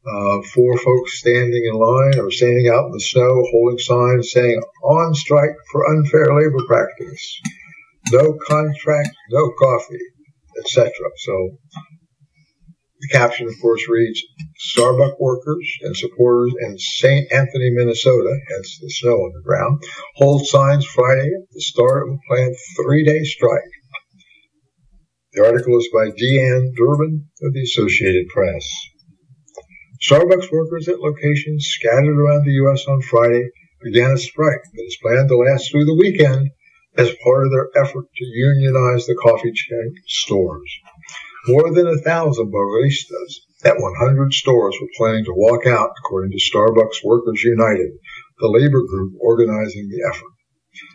[0.07, 4.61] uh, four folks standing in line or standing out in the snow holding signs saying
[4.81, 7.41] on strike for unfair labor practice,
[8.13, 9.99] no contract, no coffee,
[10.57, 10.89] etc.
[11.17, 11.57] So
[13.01, 14.21] the caption, of course, reads
[14.75, 17.31] Starbucks workers and supporters in St.
[17.31, 19.81] Anthony, Minnesota, hence the snow on the ground,
[20.15, 23.71] hold signs Friday at the start of a planned three day strike.
[25.33, 28.69] The article is by Dee-Ann Durbin of the Associated Press.
[30.03, 32.85] Starbucks workers at locations scattered around the U.S.
[32.87, 33.49] on Friday
[33.81, 36.49] began a strike that is planned to last through the weekend
[36.97, 40.71] as part of their effort to unionize the coffee chain stores.
[41.47, 46.37] More than a thousand baristas at 100 stores were planning to walk out, according to
[46.37, 47.91] Starbucks Workers United,
[48.39, 50.33] the labor group organizing the effort.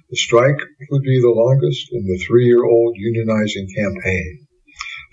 [0.09, 4.47] The strike would be the longest in the three-year-old unionizing campaign.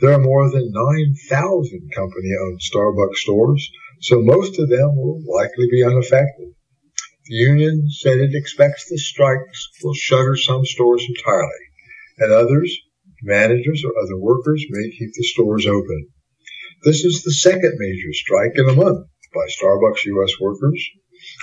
[0.02, 3.72] There are more than 9,000 company-owned Starbucks stores,
[4.02, 6.54] so most of them will likely be unaffected.
[7.26, 11.66] The union said it expects the strikes will shutter some stores entirely,
[12.20, 12.78] and others,
[13.24, 16.10] managers or other workers, may keep the stores open.
[16.84, 20.34] This is the second major strike in a month by Starbucks U.S.
[20.40, 20.84] workers.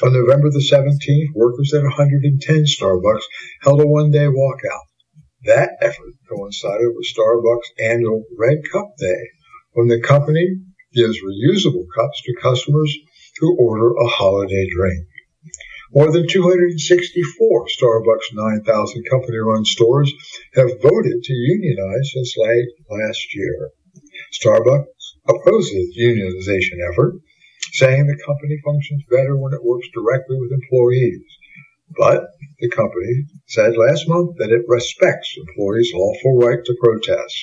[0.03, 3.25] On November the 17th, workers at 110 Starbucks
[3.63, 4.87] held a one-day walkout.
[5.45, 9.31] That effort coincided with Starbucks' annual Red Cup Day,
[9.73, 10.47] when the company
[10.93, 12.95] gives reusable cups to customers
[13.39, 15.07] who order a holiday drink.
[15.93, 20.13] More than 264 Starbucks 9,000 company run stores
[20.55, 23.71] have voted to unionize since late last year.
[24.33, 24.87] Starbucks
[25.29, 27.15] opposes unionization effort,
[27.73, 31.27] saying the company functions better when it works directly with employees.
[31.99, 32.23] But
[32.61, 37.35] the company said last month that it respects employees' lawful right to protest.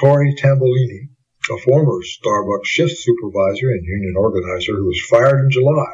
[0.00, 1.10] Tori Tambellini,
[1.50, 5.92] a former Starbucks shift supervisor and union organizer who was fired in July,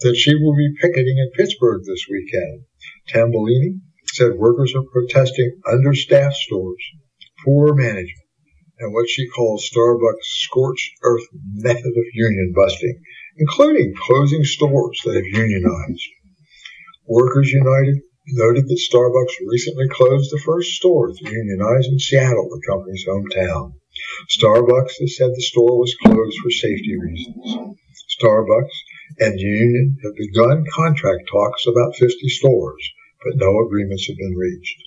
[0.00, 2.64] that she will be picketing in Pittsburgh this weekend.
[3.08, 6.82] Tambellini said workers are protesting understaffed stores,
[7.44, 8.28] poor management,
[8.78, 13.00] and what she calls Starbucks' scorched earth method of union busting,
[13.36, 16.08] including closing stores that have unionized.
[17.06, 22.62] Workers United noted that Starbucks recently closed the first store to unionize in Seattle, the
[22.66, 23.74] company's hometown.
[24.30, 27.76] Starbucks has said the store was closed for safety reasons.
[28.18, 28.74] Starbucks
[29.20, 32.82] and the union have begun contract talks about 50 stores,
[33.22, 34.82] but no agreements have been reached.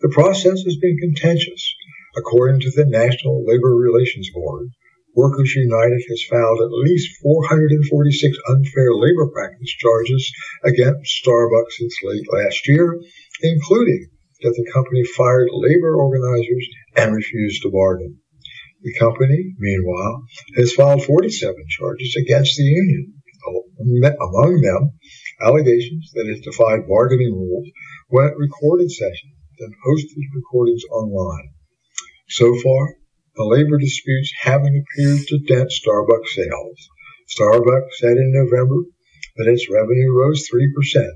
[0.00, 1.74] The process has been contentious.
[2.16, 4.68] According to the National Labor Relations Board,
[5.14, 10.32] Workers United has filed at least 446 unfair labor practice charges
[10.64, 13.00] against Starbucks since late last year,
[13.42, 14.10] including
[14.42, 18.18] that the company fired labor organizers and refused to bargain.
[18.82, 20.22] The company, meanwhile,
[20.56, 23.17] has filed 47 charges against the union,
[23.48, 24.92] among them
[25.40, 27.68] allegations that it defied bargaining rules
[28.08, 31.50] when it recorded sessions and posted recordings online.
[32.28, 32.96] So far,
[33.36, 36.88] the labor disputes haven't appeared to dent Starbucks sales.
[37.38, 38.82] Starbucks said in November
[39.36, 41.08] that its revenue rose 3%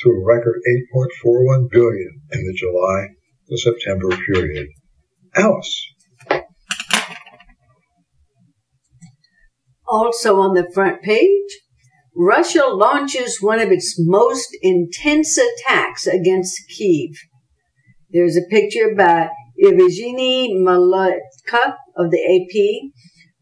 [0.00, 0.60] to a record
[0.96, 3.08] 8.41 billion in the July
[3.48, 4.68] to September period.
[5.36, 5.86] Alice.
[9.86, 11.60] Also on the front page,
[12.16, 17.14] Russia launches one of its most intense attacks against Kiev.
[18.10, 19.30] There's a picture by
[19.62, 22.90] Evgeny Malotka of the AP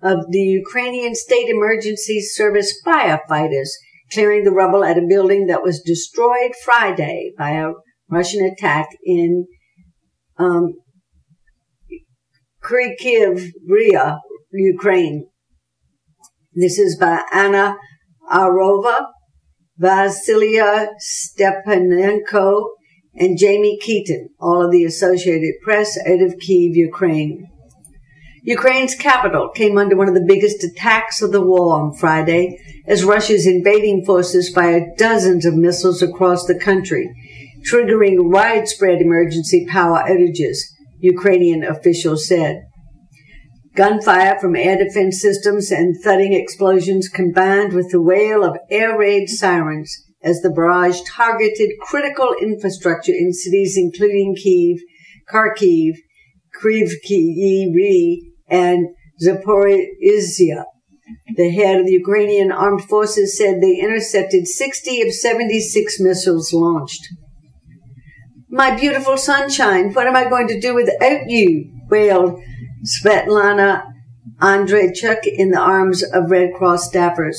[0.03, 3.71] of the Ukrainian State Emergency Service firefighters
[4.13, 7.73] clearing the rubble at a building that was destroyed Friday by a
[8.11, 9.47] Russian attack in
[10.39, 10.75] um,
[12.63, 14.19] Krykiv, Ria,
[14.53, 15.29] Ukraine.
[16.55, 17.77] This is by Anna
[18.31, 19.07] Arova
[19.81, 22.71] Vasilia Stepanenko,
[23.15, 27.49] and Jamey Keaten, all of the Associated Press out of Kiev, Ukraine.
[28.43, 33.05] Ukraine's capital came under one of the biggest attacks of the war on Friday as
[33.05, 37.11] Russia's invading forces fired dozens of missiles across the country,
[37.69, 40.59] triggering widespread emergency power outages,
[40.99, 42.63] Ukrainian officials said.
[43.79, 49.29] Gunfire from air defense systems and thudding explosions combined with the wail of air raid
[49.29, 54.81] sirens as the barrage targeted critical infrastructure in cities including Kiev,
[55.33, 55.93] Kharkiv,
[56.61, 58.17] Kryvyi
[58.49, 58.89] and
[59.25, 60.65] Zaporizhia.
[61.37, 67.07] The head of the Ukrainian armed forces said they intercepted 60 of 76 missiles launched.
[68.51, 71.79] My beautiful sunshine, what am I going to do without you?
[71.91, 72.41] wailed
[72.85, 73.83] Svetlana
[74.41, 77.37] Andreychuk in the arms of Red Cross staffers.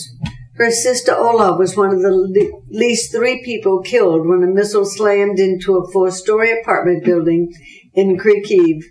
[0.55, 4.85] Her sister Ola was one of the le- least three people killed when a missile
[4.85, 7.53] slammed into a four-story apartment building
[7.93, 8.81] in Kharkiv.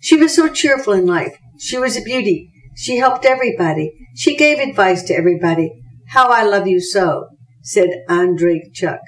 [0.00, 1.38] She was so cheerful in life.
[1.60, 2.50] She was a beauty.
[2.76, 3.92] She helped everybody.
[4.16, 5.70] She gave advice to everybody.
[6.08, 7.26] How I love you so,
[7.62, 8.98] said Andreychuk.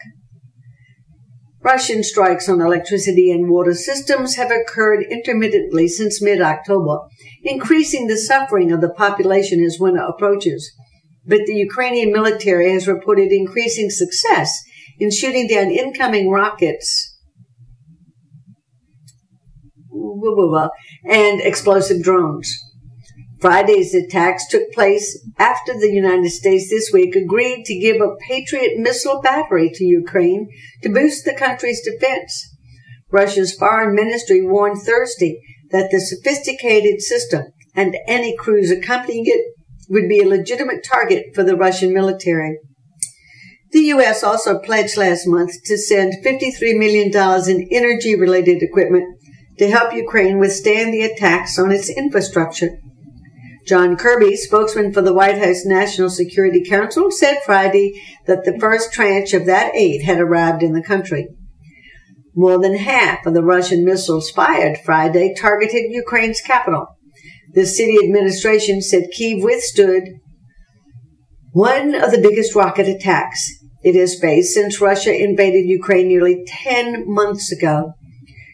[1.63, 7.01] Russian strikes on electricity and water systems have occurred intermittently since mid-October,
[7.43, 10.73] increasing the suffering of the population as winter approaches.
[11.27, 14.59] But the Ukrainian military has reported increasing success
[14.99, 17.19] in shooting down incoming rockets
[21.09, 22.70] and explosive drones.
[23.41, 28.79] Friday's attacks took place after the United States this week agreed to give a Patriot
[28.79, 30.49] missile battery to Ukraine
[30.83, 32.55] to boost the country's defense.
[33.11, 39.55] Russia's foreign ministry warned Thursday that the sophisticated system and any crews accompanying it
[39.89, 42.59] would be a legitimate target for the Russian military.
[43.73, 44.23] The U.S.
[44.23, 47.11] also pledged last month to send $53 million
[47.49, 49.05] in energy related equipment
[49.59, 52.79] to help Ukraine withstand the attacks on its infrastructure.
[53.67, 58.93] John Kirby, spokesman for the White House National Security Council, said Friday that the first
[58.93, 61.29] tranche of that aid had arrived in the country.
[62.35, 66.87] More than half of the Russian missiles fired Friday targeted Ukraine's capital.
[67.53, 70.05] The city administration said Kiev withstood
[71.53, 73.51] one of the biggest rocket attacks
[73.83, 77.95] it has faced since Russia invaded Ukraine nearly 10 months ago.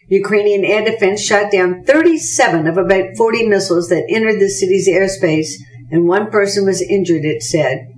[0.08, 5.50] Ukrainian air defense shot down 37 of about 40 missiles that entered the city's airspace,
[5.90, 7.88] and one person was injured, it said.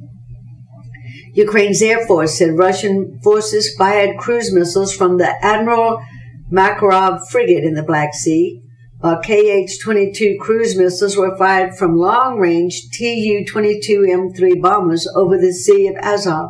[1.35, 6.03] Ukraine's Air Force said Russian forces fired cruise missiles from the Admiral
[6.51, 8.63] Makarov frigate in the Black Sea,
[9.01, 16.49] while KH-22 cruise missiles were fired from long-range Tu-22M3 bombers over the Sea of Azov,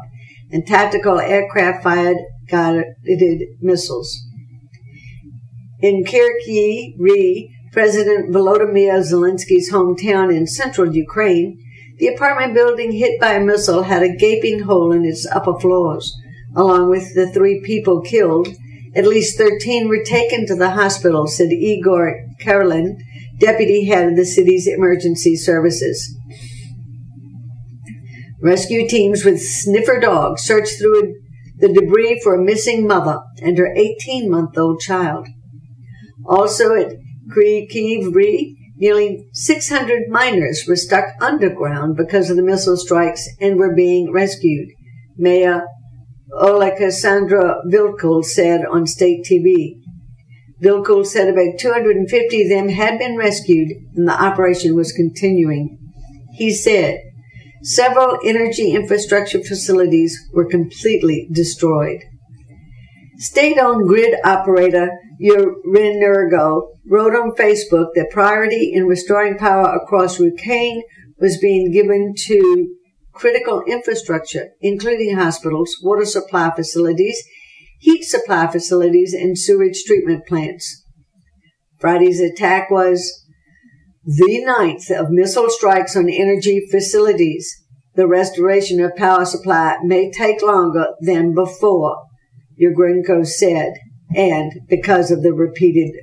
[0.50, 2.16] and tactical aircraft fired
[2.48, 4.28] guided missiles.
[5.81, 6.97] In Kharkiv,
[7.70, 11.62] President Volodymyr Zelensky's hometown in central Ukraine,
[11.99, 16.12] the apartment building hit by a missile had a gaping hole in its upper floors.
[16.57, 18.49] Along with the three people killed,
[18.97, 22.97] at least 13 were taken to the hospital, said Igor Karelin,
[23.39, 26.16] deputy head of the city's emergency services.
[28.41, 31.14] Rescue teams with sniffer dogs searched through
[31.59, 35.29] the debris for a missing mother and her 18 month old child.
[36.29, 36.93] Also at
[37.35, 38.12] Kyiv,
[38.76, 44.68] nearly 600 miners were stuck underground because of the missile strikes and were being rescued.
[45.16, 45.64] Mayor
[46.41, 49.81] Alexandra Vilkul said on state TV.
[50.62, 55.79] Vilkul said about 250 of them had been rescued and the operation was continuing.
[56.35, 57.01] He said
[57.62, 62.03] several energy infrastructure facilities were completely destroyed.
[63.16, 64.91] State-owned grid operator
[65.21, 70.83] Ukrenergo wrote on Facebook that priority in restoring power across Ukraine
[71.19, 72.75] was being given to
[73.12, 77.21] critical infrastructure, including hospitals, water supply facilities,
[77.81, 80.85] heat supply facilities, and sewage treatment plants.
[81.81, 83.25] Friday's attack was
[84.05, 87.53] the ninth of missile strikes on energy facilities.
[87.95, 92.05] The restoration of power supply may take longer than before
[92.61, 93.75] Ukrenergo said,
[94.14, 95.94] and because of the repeated,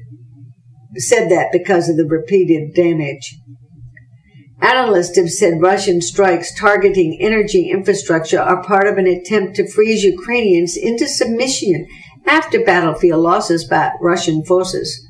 [0.96, 3.38] said that because of the repeated damage.
[4.62, 10.04] Analysts have said Russian strikes targeting energy infrastructure are part of an attempt to freeze
[10.04, 11.88] Ukrainians into submission
[12.26, 15.08] after battlefield losses by Russian forces.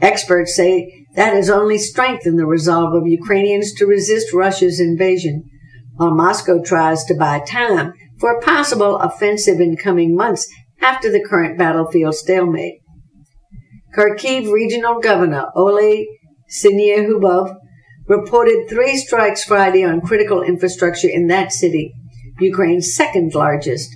[0.00, 5.44] Experts say that has only strengthened the resolve of Ukrainians to resist Russia's invasion,
[5.96, 10.48] while Moscow tries to buy time for a possible offensive in coming months
[10.80, 12.80] after the current battlefield stalemate.
[13.96, 16.04] Kharkiv Regional Governor Oleh
[16.50, 17.56] Syniehubov
[18.06, 21.92] reported three strikes Friday on critical infrastructure in that city,
[22.40, 23.94] Ukraine's second largest.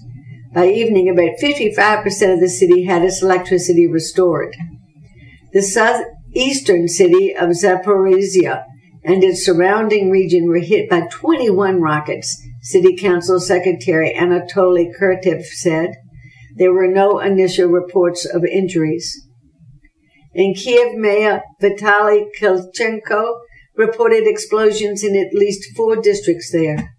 [0.55, 4.55] By evening, about 55% of the city had its electricity restored.
[5.53, 8.65] The southeastern city of Zaporizhia
[9.05, 15.97] and its surrounding region were hit by 21 rockets, City Council Secretary Anatoly Kurtev said.
[16.57, 19.27] There were no initial reports of injuries.
[20.35, 23.41] In Kiev, Mayor Vitaly Klitschko
[23.77, 26.91] reported explosions in at least four districts there.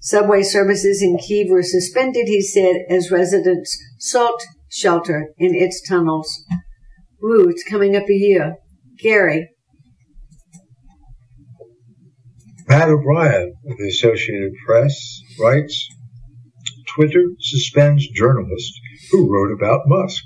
[0.00, 4.40] Subway services in Kiev were suspended, he said, as residents sought
[4.70, 6.44] shelter in its tunnels.
[7.22, 8.56] Ooh, it's coming up a year.
[8.98, 9.50] Gary.
[12.66, 15.88] Pat O'Brien of the Associated Press writes
[16.94, 18.72] Twitter suspends journalist
[19.10, 20.22] who wrote about Musk.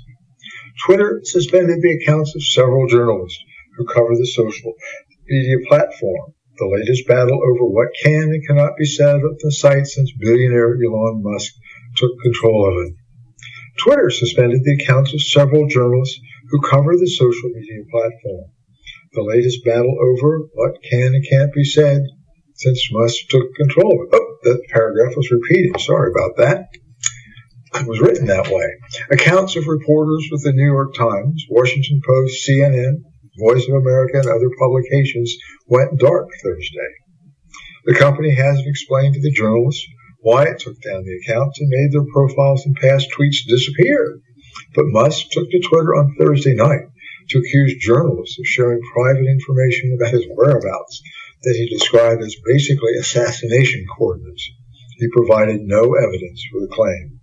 [0.85, 3.39] Twitter suspended the accounts of several journalists
[3.77, 4.73] who cover the social
[5.27, 6.33] media platform.
[6.57, 10.75] The latest battle over what can and cannot be said of the site since billionaire
[10.75, 11.53] Elon Musk
[11.97, 12.93] took control of it.
[13.79, 16.19] Twitter suspended the accounts of several journalists
[16.49, 18.51] who cover the social media platform.
[19.13, 22.03] The latest battle over what can and can't be said
[22.55, 24.19] since Musk took control of it.
[24.19, 25.79] Oh, that paragraph was repeated.
[25.79, 26.67] Sorry about that.
[27.75, 28.67] It was written that way.
[29.11, 33.03] Accounts of reporters with the New York Times, Washington Post, CNN,
[33.37, 35.35] Voice of America, and other publications
[35.67, 36.91] went dark Thursday.
[37.85, 39.85] The company hasn't explained to the journalists
[40.21, 44.19] why it took down the accounts and made their profiles and past tweets disappear.
[44.73, 46.87] But Musk took to Twitter on Thursday night
[47.29, 51.01] to accuse journalists of sharing private information about his whereabouts
[51.43, 54.49] that he described as basically assassination coordinates.
[54.97, 57.19] He provided no evidence for the claim.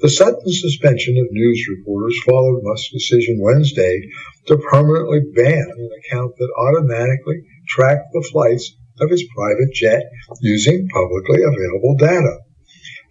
[0.00, 4.00] The sudden suspension of news reporters followed Musk's decision Wednesday
[4.46, 10.02] to permanently ban an account that automatically tracked the flights of his private jet
[10.40, 12.38] using publicly available data.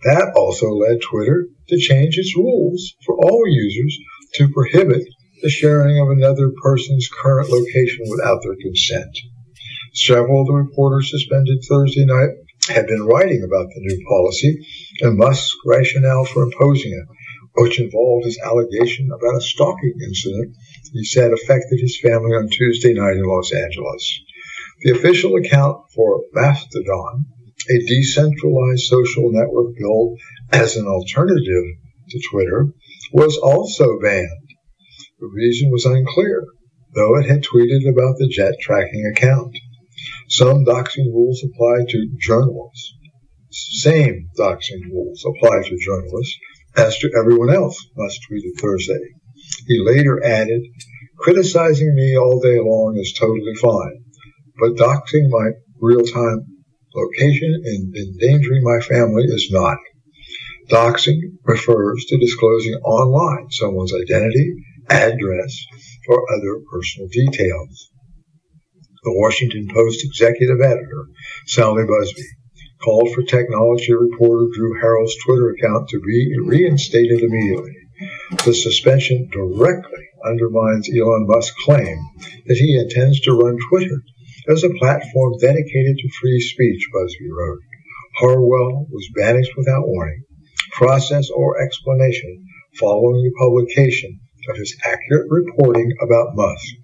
[0.04, 3.98] That also led Twitter to change its rules for all users
[4.36, 5.04] to prohibit
[5.42, 9.18] the sharing of another person's current location without their consent.
[9.94, 12.30] Several of the reporters suspended Thursday night
[12.68, 14.66] had been writing about the new policy
[15.02, 17.08] and Musk's rationale for imposing it,
[17.62, 20.56] which involved his allegation about a stalking incident
[20.94, 24.20] he said affected his family on Tuesday night in Los Angeles.
[24.82, 27.26] The official account for Mastodon,
[27.70, 30.18] a decentralized social network built
[30.52, 31.64] as an alternative
[32.10, 32.68] to Twitter,
[33.12, 34.50] was also banned.
[35.20, 36.46] The reason was unclear,
[36.94, 39.58] though it had tweeted about the jet tracking account.
[40.30, 42.96] Some doxing rules apply to journalists.
[43.50, 46.38] Same doxing rules apply to journalists
[46.76, 49.00] as to everyone else, Musk tweeted Thursday.
[49.68, 50.64] He later added,
[51.18, 54.04] criticizing me all day long is totally fine,
[54.60, 56.46] but doxing my real-time
[56.94, 59.78] location and endangering my family is not.
[60.68, 64.56] Doxing refers to disclosing online someone's identity,
[64.90, 65.56] address,
[66.10, 67.92] or other personal details
[69.04, 71.08] the Washington Post executive editor,
[71.46, 72.38] Sally Buzbee,
[72.84, 77.74] called for technology reporter Drew Harwell's Twitter account to be reinstated immediately.
[78.46, 81.98] The suspension directly undermines Elon Musk's claim
[82.46, 84.02] that he intends to run Twitter
[84.50, 87.60] as a platform dedicated to free speech, Buzbee wrote.
[88.20, 90.24] Harwell was banished without warning,
[90.72, 92.46] process, or explanation
[92.80, 94.20] following the publication
[94.50, 96.76] of his accurate reporting about Musk.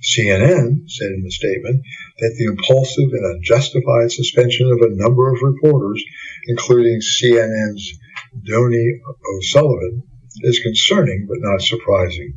[0.00, 1.82] CNN said in a statement
[2.18, 6.02] that the impulsive and unjustified suspension of a number of reporters,
[6.46, 7.98] including CNN's
[8.46, 9.00] Donie
[9.36, 10.02] O'Sullivan,
[10.42, 12.32] is concerning but not surprising.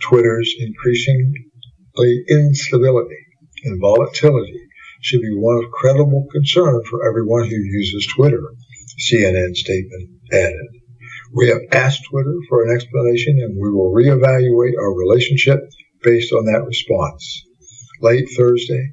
[0.00, 3.26] Twitter's increasingly instability
[3.64, 4.60] and volatility
[5.02, 8.54] should be one of credible concern for everyone who uses Twitter,
[9.10, 10.68] CNN statement added.
[11.32, 15.58] We have asked Twitter for an explanation and we will reevaluate our relationship
[16.04, 17.42] based on that response.
[18.00, 18.92] Late Thursday,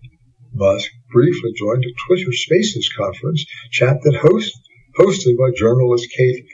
[0.54, 4.54] Musk briefly joined a Twitter Spaces conference chat that host,
[4.98, 6.46] hosted by journalist Kate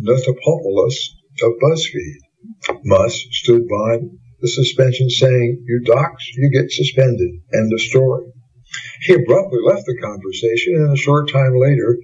[0.00, 0.96] Notopoulos
[1.42, 2.78] of BuzzFeed.
[2.84, 3.98] Musk stood by
[4.40, 7.30] the suspension saying, you dox, you get suspended.
[7.54, 8.26] End of story.
[9.02, 11.98] He abruptly left the conversation and a short time later,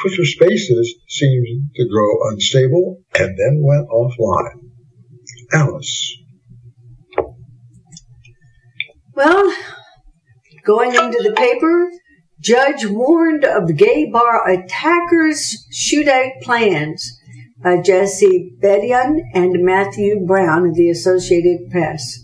[0.00, 1.46] Twitter Spaces seemed
[1.76, 4.70] to grow unstable and then went offline.
[5.52, 6.23] Alice.
[9.14, 9.54] Well,
[10.64, 11.90] going into the paper,
[12.40, 17.16] Judge warned of gay bar attackers' shootout plans
[17.62, 22.18] by Jesse Bedayn and Matthew Brown of the Associated Press.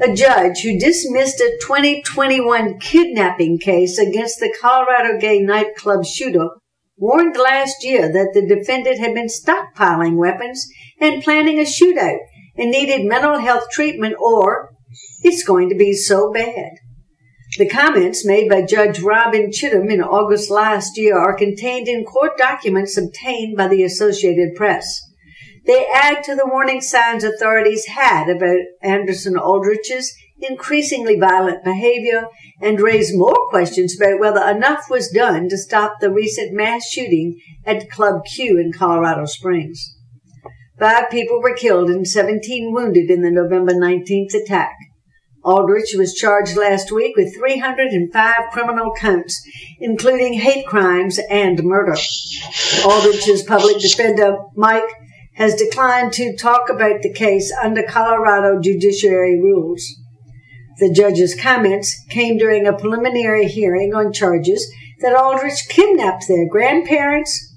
[0.00, 6.48] A judge who dismissed a 2021 kidnapping case against the Colorado gay nightclub shooter
[6.96, 10.66] warned last year that the defendant had been stockpiling weapons
[11.00, 12.18] and planning a shootout
[12.56, 14.67] and needed mental health treatment or
[15.22, 16.72] it's going to be so bad.
[17.56, 22.36] The comments made by Judge Robin Chittum in August last year are contained in court
[22.36, 25.00] documents obtained by the Associated Press.
[25.66, 32.26] They add to the warning signs authorities had about Anderson Aldrich's increasingly violent behavior
[32.60, 37.40] and raise more questions about whether enough was done to stop the recent mass shooting
[37.66, 39.97] at Club Q in Colorado Springs.
[40.78, 44.76] Five people were killed and 17 wounded in the November 19th attack.
[45.44, 49.40] Aldrich was charged last week with 305 criminal counts,
[49.80, 51.96] including hate crimes and murder.
[52.84, 54.88] Aldrich's public defender, Mike,
[55.34, 59.84] has declined to talk about the case under Colorado judiciary rules.
[60.78, 64.70] The judge's comments came during a preliminary hearing on charges
[65.00, 67.47] that Aldrich kidnapped their grandparents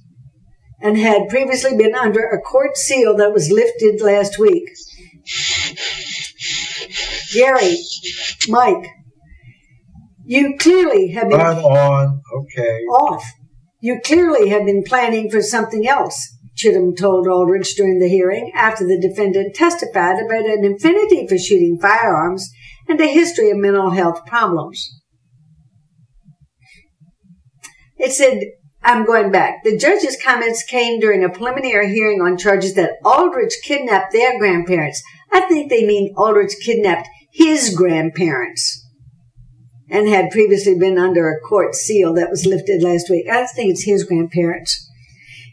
[0.82, 4.70] and had previously been under a court seal that was lifted last week.
[7.34, 7.78] Gary,
[8.50, 8.88] Mike,
[10.26, 12.22] you clearly have been I'm on.
[12.34, 12.80] Okay.
[12.90, 13.24] off.
[13.80, 16.38] You clearly have been planning for something else.
[16.56, 21.80] Chittum told Aldrich during the hearing after the defendant testified about an affinity for shooting
[21.82, 22.52] firearms
[22.88, 25.02] and a history of mental health problems.
[27.98, 28.40] It said,
[28.84, 29.64] I'm going back.
[29.64, 35.04] The judge's comments came during a preliminary hearing on charges that Aldrich kidnapped their grandparents.
[35.32, 38.86] I think they mean Aldrich kidnapped his grandparents
[39.90, 43.28] and had previously been under a court seal that was lifted last week.
[43.30, 44.90] I think it's his grandparents.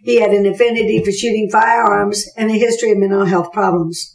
[0.02, 4.14] He had an affinity for shooting firearms and a history of mental health problems.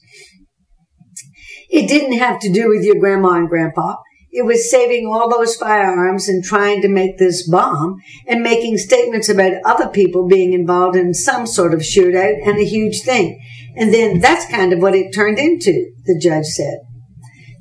[1.70, 3.98] It didn't have to do with your grandma and grandpa.
[4.36, 9.30] It was saving all those firearms and trying to make this bomb and making statements
[9.30, 13.40] about other people being involved in some sort of shootout and a huge thing.
[13.76, 16.80] And then that's kind of what it turned into, the judge said.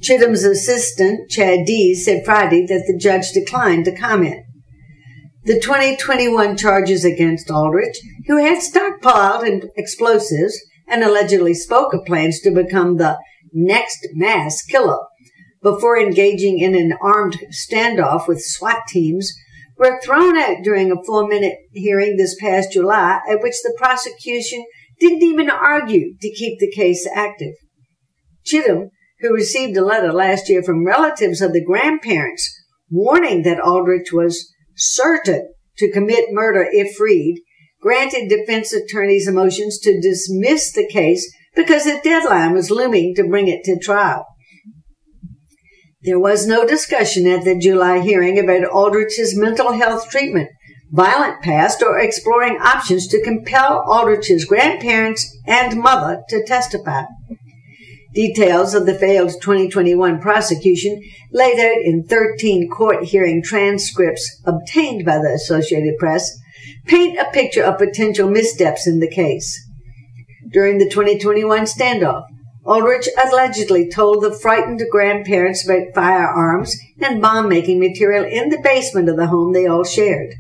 [0.00, 4.42] Chittum's assistant, Chad Dees, said Friday that the judge declined to comment.
[5.44, 7.98] The 2021 charges against Aldrich,
[8.28, 10.58] who had stockpiled explosives
[10.88, 13.18] and allegedly spoke of plans to become the
[13.52, 15.00] next mass killer
[15.62, 19.32] before engaging in an armed standoff with SWAT teams,
[19.78, 24.64] were thrown out during a four minute hearing this past July at which the prosecution
[25.00, 27.54] didn't even argue to keep the case active.
[28.46, 28.90] Chittum,
[29.20, 32.48] who received a letter last year from relatives of the grandparents
[32.90, 37.42] warning that Aldrich was certain to commit murder if freed,
[37.80, 43.48] granted defense attorneys motions to dismiss the case because a deadline was looming to bring
[43.48, 44.26] it to trial.
[46.04, 50.50] There was no discussion at the July hearing about Aldrich's mental health treatment,
[50.90, 57.04] violent past, or exploring options to compel Aldrich's grandparents and mother to testify.
[58.14, 61.00] Details of the failed 2021 prosecution
[61.30, 66.36] laid out in 13 court hearing transcripts obtained by the Associated Press
[66.84, 69.64] paint a picture of potential missteps in the case.
[70.50, 72.24] During the 2021 standoff,
[72.64, 79.08] Aldrich allegedly told the frightened grandparents about firearms and bomb making material in the basement
[79.08, 80.34] of the home they all shared.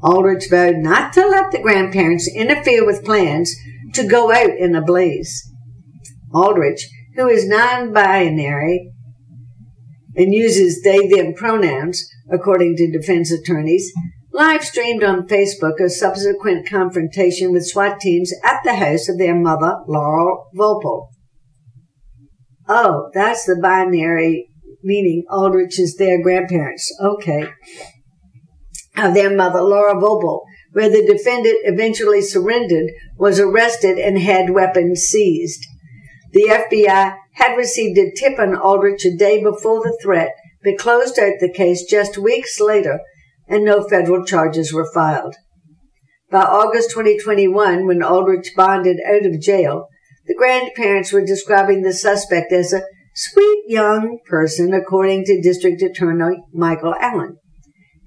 [0.00, 3.52] Aldrich vowed not to let the grandparents interfere with plans
[3.94, 5.52] to go out in a blaze.
[6.32, 8.92] Aldrich, who is non binary
[10.14, 13.92] and uses they them pronouns, according to defense attorneys,
[14.32, 19.34] live streamed on Facebook a subsequent confrontation with SWAT teams at the house of their
[19.34, 21.08] mother, Laurel Voepel.
[22.68, 24.48] Oh, that's the binary
[24.82, 26.94] meaning Aldrich is their grandparents.
[27.00, 27.48] Okay.
[28.96, 30.42] Of their mother, Laura Voepel,
[30.72, 35.66] where the defendant eventually surrendered, was arrested and had weapons seized.
[36.32, 41.18] The FBI had received a tip on Aldrich a day before the threat, but closed
[41.18, 43.00] out the case just weeks later,
[43.48, 45.36] and no federal charges were filed.
[46.30, 49.88] By August 2021, when Aldrich bonded out of jail,
[50.26, 52.82] the grandparents were describing the suspect as a
[53.14, 57.36] sweet young person, according to District Attorney Michael Allen.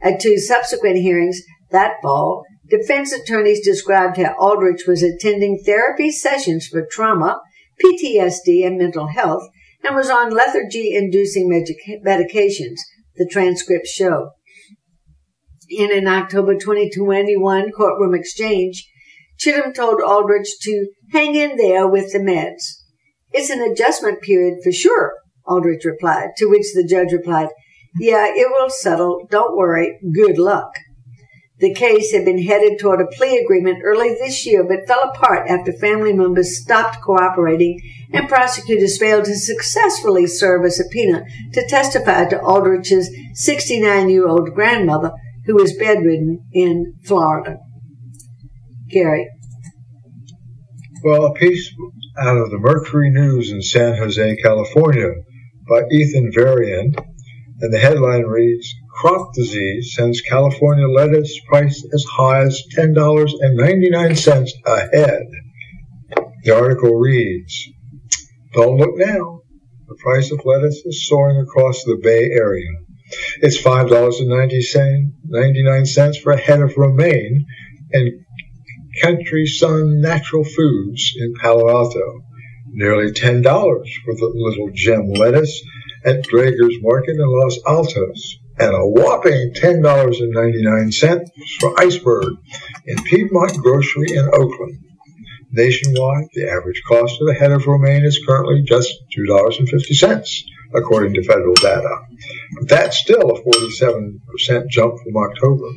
[0.01, 1.41] At two subsequent hearings
[1.71, 7.39] that fall, defense attorneys described how Aldrich was attending therapy sessions for trauma,
[7.83, 9.43] PTSD, and mental health,
[9.83, 12.77] and was on lethargy inducing medications,
[13.15, 14.31] the transcripts show.
[15.69, 18.87] In an October 2021 courtroom exchange,
[19.39, 22.79] Chittum told Aldrich to hang in there with the meds.
[23.31, 25.13] It's an adjustment period for sure,
[25.45, 27.49] Aldrich replied, to which the judge replied,
[27.99, 29.27] Yeah, it will settle.
[29.29, 29.97] Don't worry.
[30.13, 30.71] Good luck.
[31.59, 35.49] The case had been headed toward a plea agreement early this year, but fell apart
[35.49, 37.81] after family members stopped cooperating
[38.13, 44.53] and prosecutors failed to successfully serve a subpoena to testify to Aldrich's 69 year old
[44.53, 45.11] grandmother,
[45.45, 47.57] who was bedridden in Florida.
[48.89, 49.29] Gary.
[51.03, 51.71] Well, a piece
[52.19, 55.13] out of the Mercury News in San Jose, California
[55.67, 56.95] by Ethan Varian,
[57.61, 64.97] and the headline reads Crop disease sends California lettuce price as high as $10.99 a
[64.97, 65.23] head.
[66.43, 67.69] The article reads
[68.53, 69.41] Don't look now.
[69.87, 72.71] The price of lettuce is soaring across the Bay Area.
[73.41, 77.45] It's $5.99 for a head of romaine
[77.93, 78.25] and
[79.01, 82.23] Country Sun Natural Foods in Palo Alto.
[82.71, 85.63] Nearly $10 for the little gem lettuce
[86.05, 88.39] at Draeger's Market in Los Altos.
[88.59, 91.29] And a whopping $10.99
[91.59, 92.33] for Iceberg
[92.85, 94.79] in Piedmont Grocery in Oakland.
[95.51, 100.43] Nationwide, the average cost of a head of romaine is currently just $2.50,
[100.75, 101.95] according to federal data.
[102.59, 105.69] But that's still a 47% jump from October.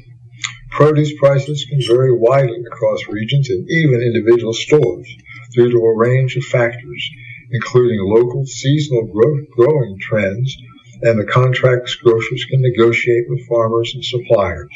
[0.72, 5.06] Produce prices can vary widely across regions and even individual stores
[5.52, 7.10] due to a range of factors,
[7.50, 10.56] including local seasonal growth, growing trends
[11.02, 14.72] and the contracts grocers can negotiate with farmers and suppliers.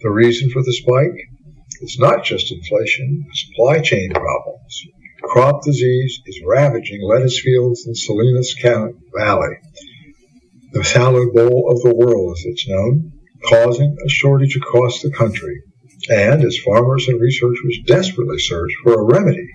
[0.00, 1.28] The reason for the spike?
[1.80, 4.82] It's not just inflation, supply chain problems.
[5.22, 9.56] Crop disease is ravaging lettuce fields in Salinas County Valley,
[10.72, 13.13] the salad bowl of the world as it's known
[13.48, 15.62] causing a shortage across the country.
[16.08, 19.48] And as farmers and researchers desperately search for a remedy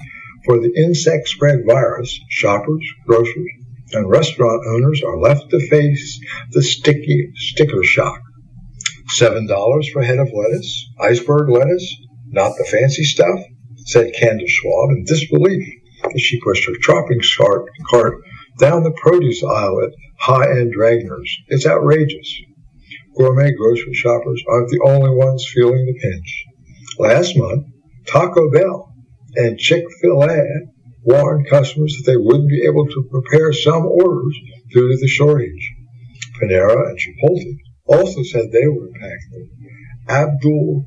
[0.46, 3.50] for the insect spread virus, shoppers, grocers,
[3.92, 6.20] and restaurant owners are left to face
[6.52, 8.20] the sticky sticker shock.
[9.10, 11.96] Seven dollars for a head of lettuce, iceberg lettuce,
[12.28, 13.40] not the fancy stuff,
[13.86, 15.68] said Candace Schwab in disbelief
[16.14, 18.22] as she pushed her shopping cart, cart
[18.60, 21.38] down the produce aisle at high-end Draeger's.
[21.48, 22.42] It's outrageous.
[23.18, 26.46] Gourmet grocery shoppers aren't the only ones feeling the pinch.
[26.98, 27.66] Last month,
[28.08, 28.94] Taco Bell
[29.36, 30.44] and Chick fil A
[31.04, 34.38] warned customers that they wouldn't be able to prepare some orders
[34.72, 35.72] due to the shortage.
[36.42, 37.56] Panera and Chipotle
[37.86, 39.50] also said they were impacted.
[40.08, 40.86] Abdul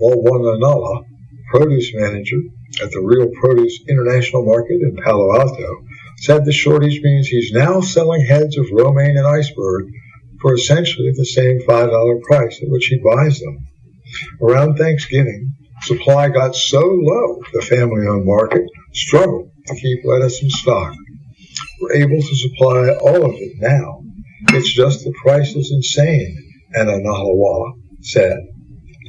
[0.00, 1.04] Walwananala,
[1.50, 2.38] produce manager
[2.82, 5.84] at the Real Produce International Market in Palo Alto,
[6.18, 9.86] said the shortage means he's now selling heads of romaine and iceberg
[10.44, 13.66] for essentially the same $5 price at which he buys them.
[14.42, 18.60] Around Thanksgiving, supply got so low the family owned market
[18.92, 20.94] struggled to keep lettuce in stock.
[21.80, 24.02] We're able to supply all of it now.
[24.48, 26.36] It's just the price is insane,
[26.76, 27.72] Ananalawa
[28.02, 28.36] said,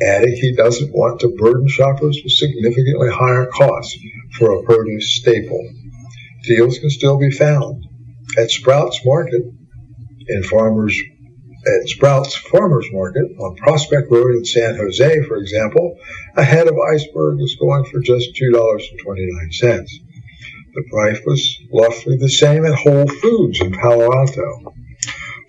[0.03, 3.97] adding he doesn't want to burden shoppers with significantly higher costs
[4.37, 5.69] for a produce staple.
[6.43, 7.83] Deals can still be found
[8.37, 9.43] at Sprouts Market
[10.29, 10.97] in Farmers
[11.65, 15.97] at Sprouts Farmers Market on Prospect Road in San Jose, for example,
[16.35, 19.89] a head of iceberg is going for just $2.29.
[20.73, 24.73] The price was roughly the same at Whole Foods in Palo Alto.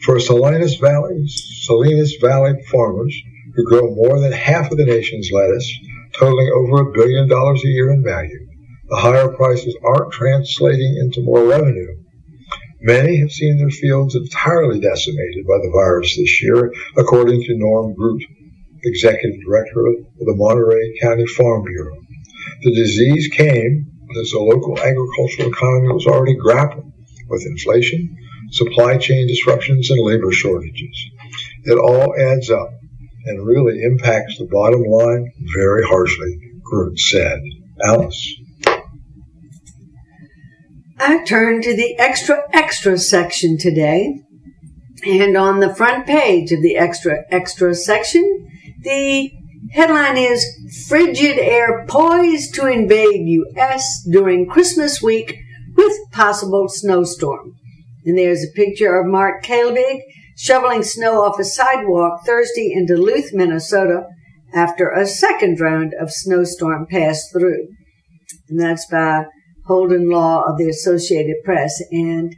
[0.02, 3.14] For Salinas Valley, Salinas Valley farmers
[3.54, 5.70] who grow more than half of the nation's lettuce,
[6.14, 8.46] totaling over a billion dollars a year in value,
[8.88, 11.96] the higher prices aren't translating into more revenue
[12.80, 17.94] Many have seen their fields entirely decimated by the virus this year, according to Norm
[17.94, 18.22] Groot,
[18.84, 21.96] Executive Director of the Monterey County Farm Bureau.
[22.62, 23.86] The disease came
[24.20, 26.92] as the local agricultural economy was already grappling
[27.28, 28.14] with inflation,
[28.52, 31.06] supply chain disruptions, and labor shortages.
[31.64, 32.70] It all adds up
[33.24, 37.40] and really impacts the bottom line very harshly, Groot said.
[37.82, 38.36] Alice.
[40.98, 44.22] I turned to the extra extra section today.
[45.04, 49.30] And on the front page of the extra extra section, the
[49.72, 50.44] headline is
[50.88, 54.02] Frigid Air Poised to Invade U.S.
[54.10, 55.38] during Christmas week
[55.76, 57.54] with possible snowstorm.
[58.06, 60.00] And there's a picture of Mark Kalvig
[60.36, 64.06] shoveling snow off a sidewalk Thursday in Duluth, Minnesota
[64.54, 67.68] after a second round of snowstorm passed through.
[68.48, 69.26] And that's by
[69.66, 71.82] Holden Law of the Associated Press.
[71.90, 72.34] And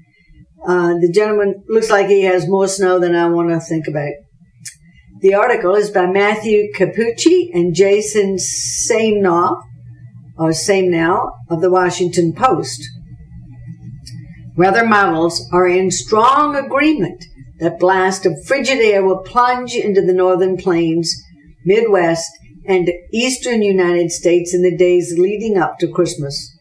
[0.66, 4.12] uh, the gentleman looks like he has more snow than I want to think about.
[5.20, 9.62] The article is by Matthew Cappucci and Jason Samenow,
[10.38, 12.80] or Samenow of the Washington Post.
[14.56, 17.24] Weather models are in strong agreement
[17.58, 21.12] that blast of frigid air will plunge into the northern plains,
[21.64, 22.30] Midwest,
[22.66, 26.57] and eastern United States in the days leading up to Christmas.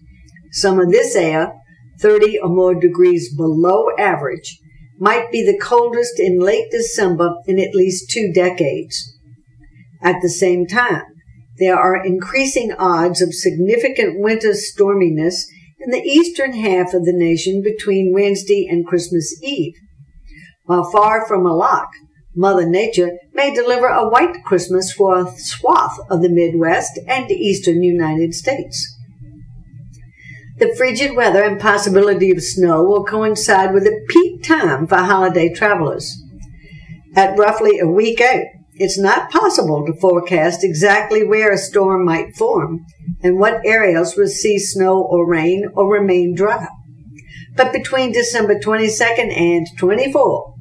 [0.52, 1.54] Some of this air,
[2.00, 4.60] 30 or more degrees below average,
[5.00, 9.14] might be the coldest in late December in at least two decades.
[10.02, 11.04] At the same time,
[11.60, 15.43] there are increasing odds of significant winter storminess
[15.80, 19.74] in the eastern half of the nation between Wednesday and Christmas Eve.
[20.66, 21.89] While far from a lock,
[22.36, 27.82] Mother Nature may deliver a white Christmas for a swath of the Midwest and eastern
[27.82, 28.97] United States.
[30.58, 35.53] The frigid weather and possibility of snow will coincide with a peak time for holiday
[35.53, 36.20] travelers.
[37.16, 42.36] At roughly a week out, it's not possible to forecast exactly where a storm might
[42.36, 42.86] form
[43.22, 46.68] and what areas will see snow or rain or remain dry.
[47.55, 50.55] But between December 22nd and 24,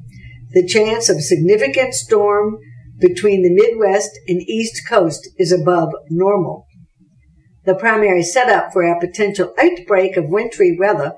[0.51, 2.59] the chance of significant storm
[2.99, 6.66] between the Midwest and East Coast is above normal.
[7.67, 11.15] The primary setup for a potential outbreak of wintry weather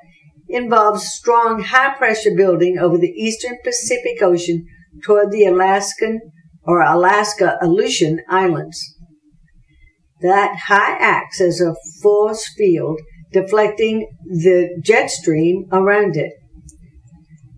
[0.48, 4.66] involves strong high pressure building over the eastern Pacific Ocean
[5.04, 6.20] toward the Alaskan
[6.64, 8.84] or Alaska Aleutian Islands.
[10.22, 13.00] That high acts as a force field
[13.32, 16.34] deflecting the jet stream around it.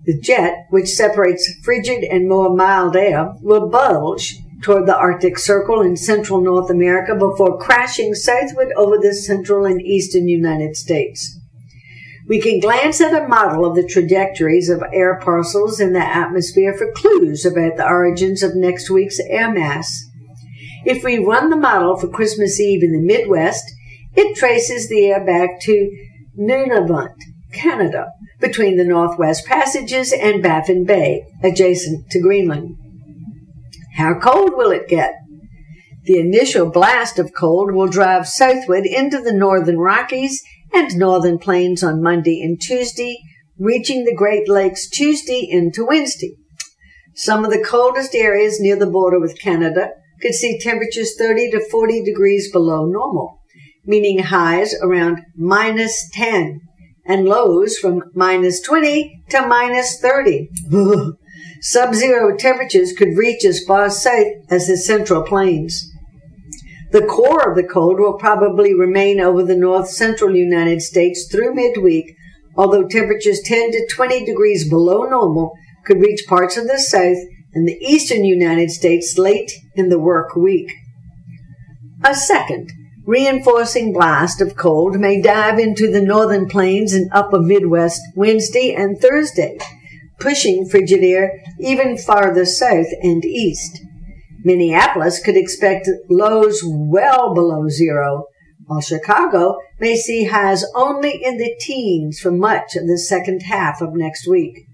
[0.03, 5.81] The jet, which separates frigid and more mild air, will bulge toward the Arctic Circle
[5.81, 11.39] in central North America before crashing southward over the central and eastern United States.
[12.27, 16.73] We can glance at a model of the trajectories of air parcels in the atmosphere
[16.73, 20.05] for clues about the origins of next week's air mass.
[20.85, 23.63] If we run the model for Christmas Eve in the Midwest,
[24.15, 25.91] it traces the air back to
[26.39, 27.15] Nunavut,
[27.53, 32.77] Canada, between the Northwest Passages and Baffin Bay, adjacent to Greenland.
[33.95, 35.13] How cold will it get?
[36.05, 40.41] The initial blast of cold will drive southward into the northern Rockies
[40.73, 43.19] and northern plains on Monday and Tuesday,
[43.59, 46.35] reaching the Great Lakes Tuesday into Wednesday.
[47.13, 49.89] Some of the coldest areas near the border with Canada
[50.21, 53.41] could see temperatures 30 to 40 degrees below normal,
[53.85, 56.61] meaning highs around minus 10
[57.05, 60.49] and lows from minus 20 to minus 30.
[61.61, 65.91] Sub-zero temperatures could reach as far south as the central plains.
[66.91, 71.53] The core of the cold will probably remain over the north central United States through
[71.53, 72.15] midweek,
[72.57, 75.53] although temperatures 10 to 20 degrees below normal
[75.85, 77.17] could reach parts of the south
[77.53, 80.71] and the eastern United States late in the work week.
[82.03, 82.71] A second,
[83.05, 88.99] reinforcing blast of cold may dive into the northern plains and upper Midwest Wednesday and
[88.99, 89.59] Thursday,
[90.21, 93.81] pushing frigid air even farther south and east.
[94.43, 98.25] Minneapolis could expect lows well below zero,
[98.65, 103.81] while Chicago may see highs only in the teens for much of the second half
[103.81, 104.65] of next week.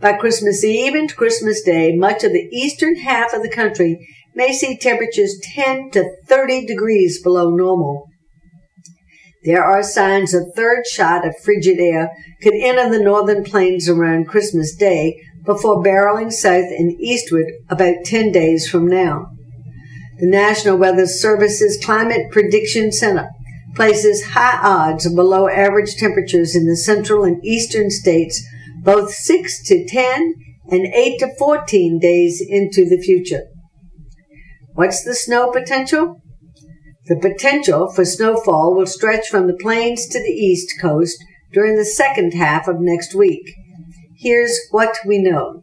[0.00, 4.52] By Christmas Eve and Christmas Day, much of the eastern half of the country may
[4.52, 8.06] see temperatures 10 to 30 degrees below normal.
[9.48, 14.28] There are signs a third shot of frigid air could enter the northern plains around
[14.28, 19.30] Christmas Day before barreling south and eastward about 10 days from now.
[20.18, 23.30] The National Weather Service's Climate Prediction Center
[23.74, 28.46] places high odds of below average temperatures in the central and eastern states
[28.82, 30.34] both 6 to 10
[30.70, 33.44] and 8 to 14 days into the future.
[34.74, 36.20] What's the snow potential?
[37.08, 41.16] The potential for snowfall will stretch from the plains to the east coast
[41.52, 43.48] during the second half of next week.
[44.18, 45.62] Here's what we know.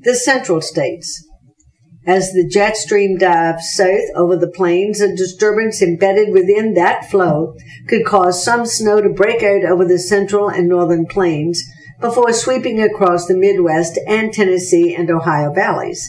[0.00, 1.24] The central states.
[2.04, 7.54] As the jet stream dives south over the plains, a disturbance embedded within that flow
[7.88, 11.62] could cause some snow to break out over the central and northern plains
[12.00, 16.08] before sweeping across the Midwest and Tennessee and Ohio valleys.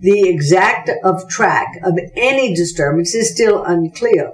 [0.00, 4.32] The exact of track of any disturbance is still unclear,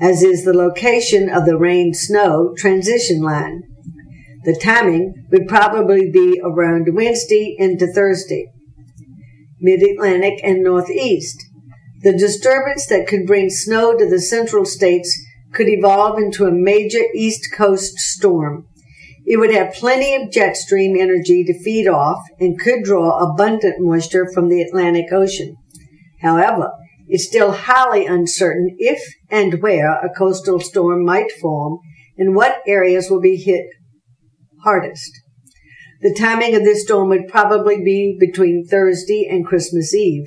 [0.00, 3.62] as is the location of the rain snow transition line.
[4.44, 8.50] The timing would probably be around Wednesday into Thursday.
[9.60, 11.44] Mid Atlantic and Northeast.
[12.02, 15.20] The disturbance that could bring snow to the central states
[15.52, 18.66] could evolve into a major East Coast storm.
[19.30, 23.74] It would have plenty of jet stream energy to feed off and could draw abundant
[23.78, 25.54] moisture from the Atlantic Ocean.
[26.22, 26.70] However,
[27.08, 31.78] it's still highly uncertain if and where a coastal storm might form
[32.16, 33.66] and what areas will be hit
[34.64, 35.12] hardest.
[36.00, 40.24] The timing of this storm would probably be between Thursday and Christmas Eve.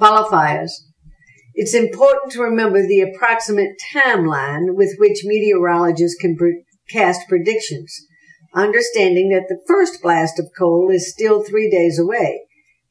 [0.00, 0.70] Qualifiers.
[1.54, 6.36] It's important to remember the approximate timeline with which meteorologists can
[6.88, 7.94] cast predictions,
[8.54, 12.42] understanding that the first blast of cold is still three days away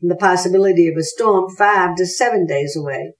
[0.02, 3.14] and the possibility of a storm five to seven days away.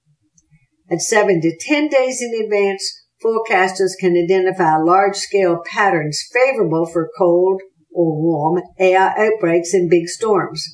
[0.90, 2.88] At seven to ten days in advance,
[3.24, 7.60] forecasters can identify large scale patterns favorable for cold
[7.92, 10.64] or warm air outbreaks in big storms.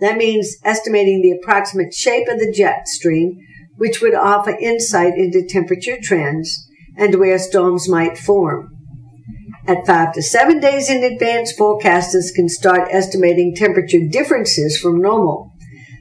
[0.00, 3.36] That means estimating the approximate shape of the jet stream,
[3.76, 6.66] which would offer insight into temperature trends
[6.96, 8.71] and where storms might form.
[9.66, 15.52] At five to seven days in advance, forecasters can start estimating temperature differences from normal.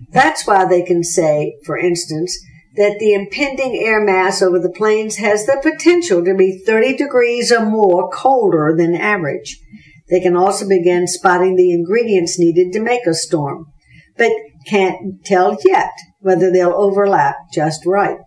[0.09, 2.38] That's why they can say, for instance,
[2.76, 7.51] that the impending air mass over the plains has the potential to be 30 degrees
[7.51, 9.59] or more colder than average.
[10.09, 13.68] They can also begin spotting the ingredients needed to make a storm,
[14.18, 14.32] but
[14.68, 18.18] can't tell yet whether they'll overlap just right.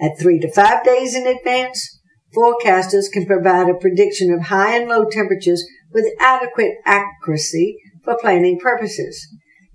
[0.00, 1.99] At three to five days in advance,
[2.36, 8.58] Forecasters can provide a prediction of high and low temperatures with adequate accuracy for planning
[8.58, 9.26] purposes.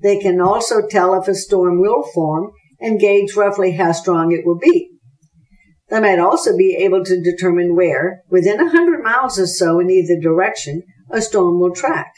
[0.01, 4.45] They can also tell if a storm will form and gauge roughly how strong it
[4.45, 4.89] will be.
[5.89, 9.89] They might also be able to determine where, within a hundred miles or so in
[9.89, 10.81] either direction,
[11.11, 12.11] a storm will track.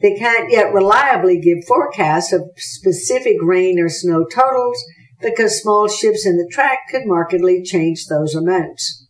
[0.00, 4.82] They can't yet reliably give forecasts of specific rain or snow totals
[5.20, 9.03] because small shifts in the track could markedly change those amounts.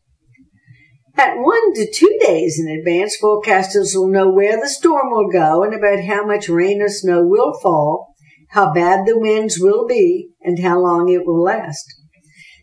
[1.17, 5.63] At one to two days in advance, forecasters will know where the storm will go
[5.63, 8.15] and about how much rain or snow will fall,
[8.51, 11.87] how bad the winds will be, and how long it will last.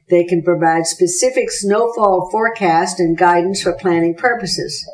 [0.09, 4.85] They can provide specific snowfall forecast and guidance for planning purposes.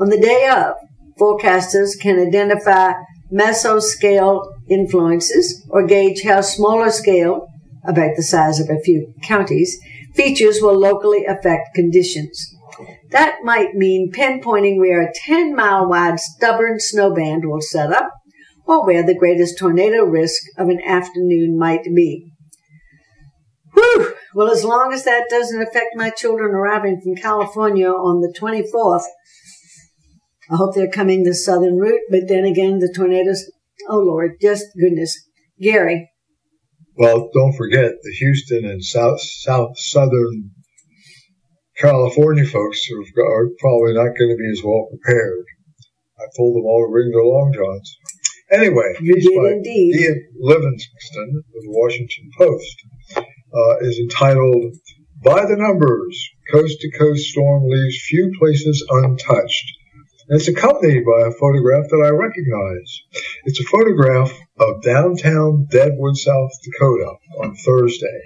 [0.00, 0.76] On the day of,
[1.20, 2.92] forecasters can identify
[3.30, 7.48] mesoscale influences or gauge how smaller scale,
[7.84, 9.78] about the size of a few counties,
[10.14, 12.54] features will locally affect conditions.
[13.10, 18.10] That might mean pinpointing where a 10 mile wide stubborn snowband will set up
[18.66, 22.30] or where the greatest tornado risk of an afternoon might be.
[23.72, 24.14] Whew!
[24.34, 29.04] Well, as long as that doesn't affect my children arriving from California on the 24th,
[30.50, 33.50] I hope they're coming the southern route, but then again, the tornadoes,
[33.88, 35.18] oh Lord, just goodness.
[35.60, 36.10] Gary.
[36.96, 40.50] Well, don't forget the Houston and South, South Southern
[41.78, 45.44] California folks are probably not going to be as well prepared.
[46.18, 47.96] I told them all to bring their long johns.
[48.50, 49.94] Anyway, you did indeed.
[49.94, 52.76] Ian Livingston of the Washington Post
[53.16, 54.74] uh, is entitled
[55.22, 59.72] "By the Numbers: Coast to Coast Storm Leaves Few Places Untouched."
[60.28, 62.90] And it's accompanied by a photograph that I recognize.
[63.44, 68.20] It's a photograph of downtown Deadwood, South Dakota on Thursday,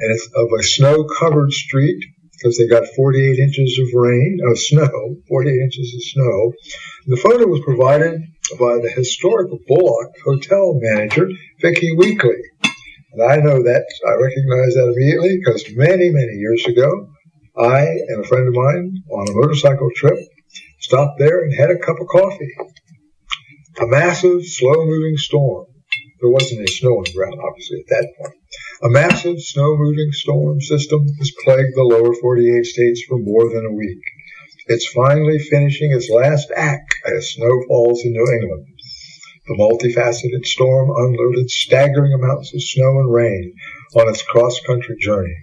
[0.00, 2.04] and it's of a snow-covered street
[2.42, 6.52] because they got 48 inches of rain, of snow, 48 inches of snow.
[7.06, 8.20] The photo was provided
[8.58, 11.28] by the historic Bullock hotel manager,
[11.60, 12.42] Vicki Weekly.
[13.12, 17.08] And I know that, I recognize that immediately because many, many years ago,
[17.56, 20.18] I and a friend of mine on a motorcycle trip
[20.80, 22.54] stopped there and had a cup of coffee.
[23.80, 25.66] A massive, slow moving storm.
[26.22, 28.38] There wasn't any snow on the ground, obviously, at that point.
[28.84, 33.74] A massive snow-moving storm system has plagued the lower 48 states for more than a
[33.74, 33.98] week.
[34.68, 38.66] It's finally finishing its last act as snow falls in New England.
[39.48, 43.54] The multifaceted storm unloaded staggering amounts of snow and rain
[43.96, 45.34] on its cross-country journey.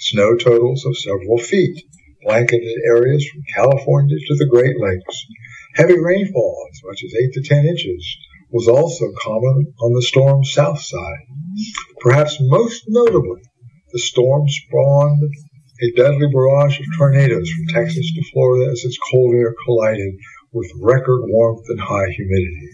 [0.00, 1.84] Snow totals of several feet
[2.24, 5.26] blanketed areas from California to the Great Lakes.
[5.74, 8.16] Heavy rainfall, as much as 8 to 10 inches,
[8.52, 11.24] was also common on the storm's south side.
[12.00, 13.40] Perhaps most notably,
[13.92, 15.22] the storm spawned
[15.82, 20.14] a deadly barrage of tornadoes from Texas to Florida as its cold air collided
[20.52, 22.68] with record warmth and high humidity.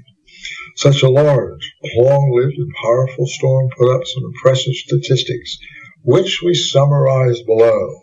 [0.76, 5.58] Such a large, long-lived and powerful storm put up some impressive statistics,
[6.02, 8.00] which we summarize below.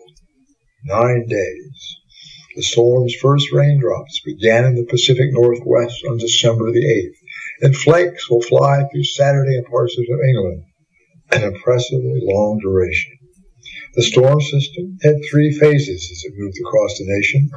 [0.84, 1.96] Nine days.
[2.56, 7.25] The storm's first raindrops began in the Pacific Northwest on December the 8th
[7.60, 10.64] and flakes will fly through Saturday and parts of England,
[11.32, 13.12] an impressively long duration.
[13.94, 17.50] The storm system had three phases as it moved across the nation.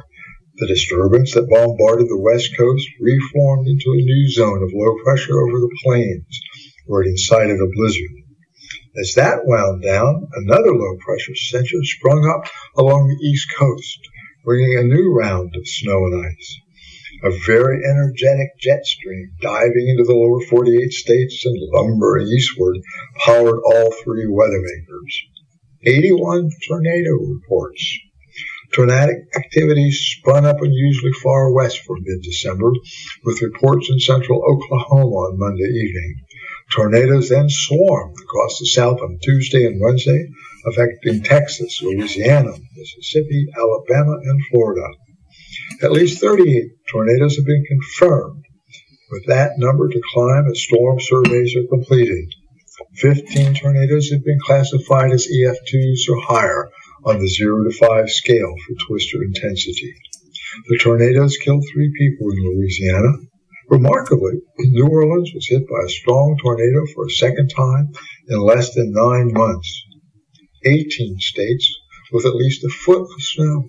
[0.56, 5.38] The disturbance that bombarded the west coast reformed into a new zone of low pressure
[5.38, 6.40] over the plains,
[6.86, 8.10] where it incited a blizzard.
[8.98, 14.00] As that wound down, another low pressure center sprung up along the east coast,
[14.44, 16.60] bringing a new round of snow and ice.
[17.22, 22.78] A very energetic jet stream diving into the lower 48 states and lumbering eastward
[23.24, 25.20] powered all three weather makers.
[25.84, 27.98] 81 tornado reports.
[28.72, 32.70] Tornadic activity spun up unusually far west for mid-December,
[33.24, 36.16] with reports in central Oklahoma on Monday evening.
[36.70, 40.28] Tornadoes then swarmed across the south on Tuesday and Wednesday,
[40.64, 44.86] affecting Texas, Louisiana, Mississippi, Alabama, and Florida.
[45.82, 48.44] At least 38 tornadoes have been confirmed,
[49.10, 52.28] with that number to climb as storm surveys are completed.
[52.96, 56.70] 15 tornadoes have been classified as EF2s or higher
[57.04, 59.94] on the 0 to 5 scale for twister intensity.
[60.68, 63.12] The tornadoes killed three people in Louisiana.
[63.68, 67.92] Remarkably, New Orleans was hit by a strong tornado for a second time
[68.28, 69.82] in less than nine months.
[70.64, 71.72] 18 states
[72.12, 73.68] with at least a foot of snow.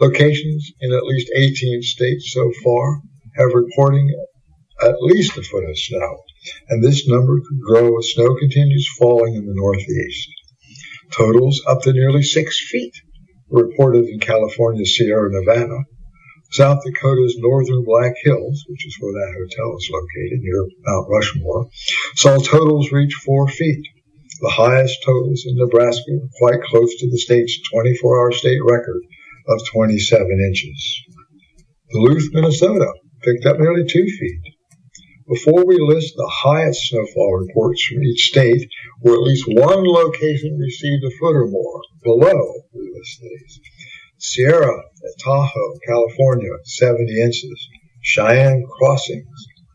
[0.00, 3.02] Locations in at least 18 states so far
[3.36, 4.08] have reporting
[4.82, 6.22] at least a foot of snow,
[6.68, 10.28] and this number could grow as snow continues falling in the northeast.
[11.12, 12.94] Totals up to nearly six feet
[13.48, 15.84] were reported in California's Sierra Nevada,
[16.50, 21.68] South Dakota's northern Black Hills, which is where that hotel is located near Mount Rushmore,
[22.14, 23.84] saw totals reach four feet.
[24.40, 29.02] The highest totals in Nebraska quite close to the state's 24 hour state record
[29.48, 31.02] of 27 inches.
[31.90, 32.92] Duluth, Minnesota
[33.22, 34.42] picked up nearly two feet.
[35.28, 38.68] Before we list the highest snowfall reports from each state,
[39.00, 43.60] where at least one location received a foot or more, below we list these.
[44.18, 47.68] Sierra at Tahoe, California, 70 inches.
[48.02, 49.26] Cheyenne Crossings,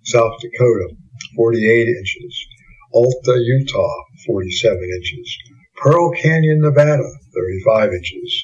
[0.05, 0.95] South Dakota,
[1.35, 2.47] 48 inches.
[2.93, 3.95] Alta, Utah,
[4.25, 5.37] 47 inches.
[5.77, 8.43] Pearl Canyon, Nevada, 35 inches.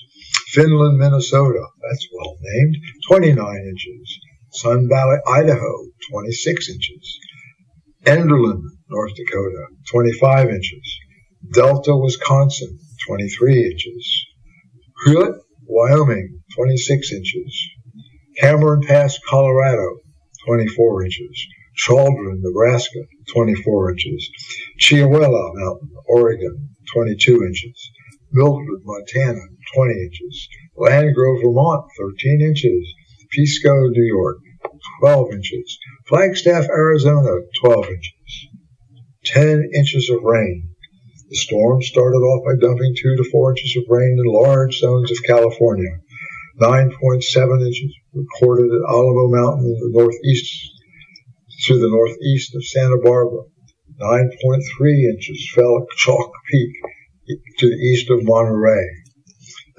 [0.53, 2.76] Finland, Minnesota, that's well named,
[3.07, 4.19] 29 inches.
[4.51, 7.19] Sun Valley, Idaho, 26 inches.
[8.05, 10.99] Enderlin, North Dakota, 25 inches.
[11.53, 14.26] Delta, Wisconsin, 23 inches.
[15.05, 15.35] Hulett,
[15.67, 17.69] Wyoming, 26 inches.
[18.38, 19.99] Cameron Pass, Colorado,
[20.47, 21.47] 24 inches.
[21.76, 22.99] Chadron, Nebraska,
[23.34, 24.30] 24 inches.
[24.81, 27.91] Chiawella Mountain, Oregon, 22 inches.
[28.31, 29.41] Mildred, Montana,
[29.76, 30.47] 20 inches.
[30.77, 32.93] Landgrove, Vermont, 13 inches.
[33.35, 34.38] Piseco, New York,
[35.01, 35.80] 12 inches.
[36.07, 38.47] Flagstaff, Arizona, 12 inches.
[39.26, 40.69] 10 inches of rain.
[41.30, 45.11] The storm started off by dumping 2 to 4 inches of rain in large zones
[45.11, 45.99] of California.
[46.60, 50.72] 9.7 inches recorded at Alamo Mountain in the northeast
[51.65, 53.43] to the northeast of Santa Barbara.
[54.01, 56.72] 9.3 inches fell at Chalk Peak
[57.30, 58.85] to the east of Monterey.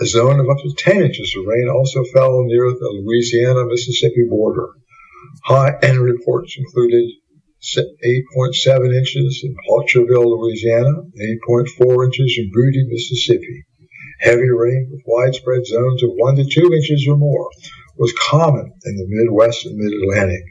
[0.00, 4.68] A zone of up to 10 inches of rain also fell near the Louisiana-Mississippi border.
[5.44, 7.04] High-end reports included
[7.76, 11.02] 8.7 inches in Placerville, Louisiana,
[11.48, 13.66] 8.4 inches in Booty, Mississippi.
[14.20, 17.50] Heavy rain with widespread zones of 1 to 2 inches or more
[17.98, 20.44] was common in the Midwest and Mid-Atlantic.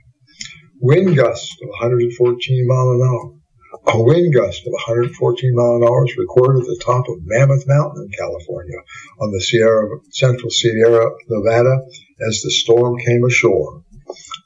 [0.81, 3.38] Wind gusts of 114 miles an hour
[3.87, 7.67] a wind gust of 114 mile an hour was recorded at the top of Mammoth
[7.67, 8.77] Mountain in California
[9.19, 11.85] on the Sierra, central Sierra Nevada
[12.27, 13.83] as the storm came ashore.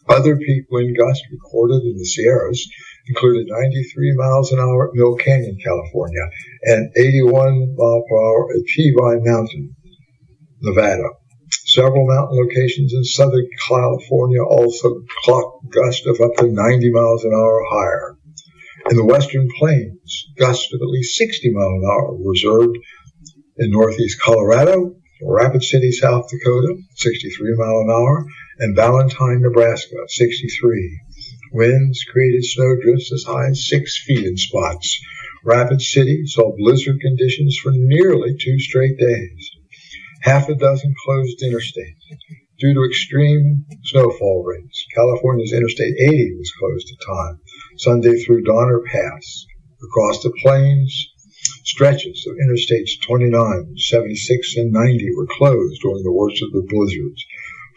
[0.09, 2.67] Other peak wind gusts recorded in the Sierras
[3.07, 6.23] included 93 miles an hour at Mill Canyon, California,
[6.63, 9.75] and 81 mile per hour at Peavine Mountain,
[10.61, 11.09] Nevada.
[11.65, 17.33] Several mountain locations in Southern California also clocked gusts of up to 90 miles an
[17.33, 18.12] hour higher.
[18.89, 22.77] In the western plains, gusts of at least 60 mile an hour were observed
[23.57, 28.25] in northeast Colorado, Rapid City, South Dakota, 63 mile an hour,
[28.59, 30.99] and Valentine, Nebraska, 63.
[31.53, 34.99] Winds created snowdrifts as high as six feet in spots.
[35.45, 39.49] Rapid City saw blizzard conditions for nearly two straight days.
[40.23, 44.85] Half a dozen closed interstates due to extreme snowfall rates.
[44.95, 47.39] California's Interstate 80 was closed at time.
[47.77, 49.45] Sunday through Donner Pass.
[49.83, 50.95] Across the plains,
[51.65, 57.25] stretches of Interstates 29, 76, and 90 were closed during the worst of the blizzards.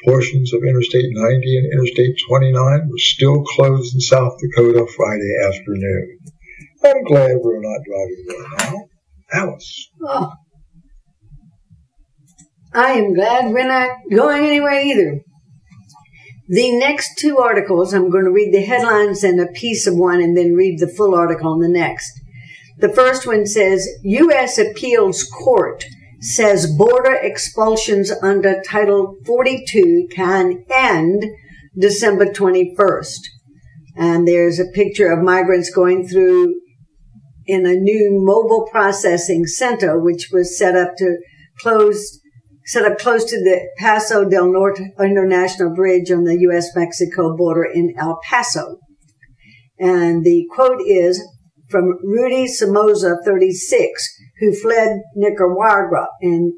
[0.05, 6.19] Portions of Interstate 90 and Interstate 29 were still closed in South Dakota Friday afternoon.
[6.85, 8.85] I'm glad we're not driving there now.
[9.33, 9.91] Alice.
[10.07, 10.33] Oh.
[12.77, 15.21] I am glad we're not going anywhere either.
[16.49, 20.21] The next two articles, I'm going to read the headlines and a piece of one
[20.21, 22.13] and then read the full article on the next.
[22.79, 24.59] The first one says U.S.
[24.59, 25.87] Appeals Court
[26.21, 31.25] says border expulsions under Title 42 can end
[31.79, 33.21] December 21st.
[33.97, 36.55] And there's a picture of migrants going through
[37.47, 41.17] in a new mobile processing center, which was set up to
[41.59, 42.21] close,
[42.67, 46.75] set up close to the Paso del Norte International Bridge on the U.S.
[46.75, 48.81] Mexico border in El Paso.
[49.79, 51.25] And the quote is,
[51.69, 56.09] from Rudy Somoza, 36, who fled Nicaragua.
[56.21, 56.53] And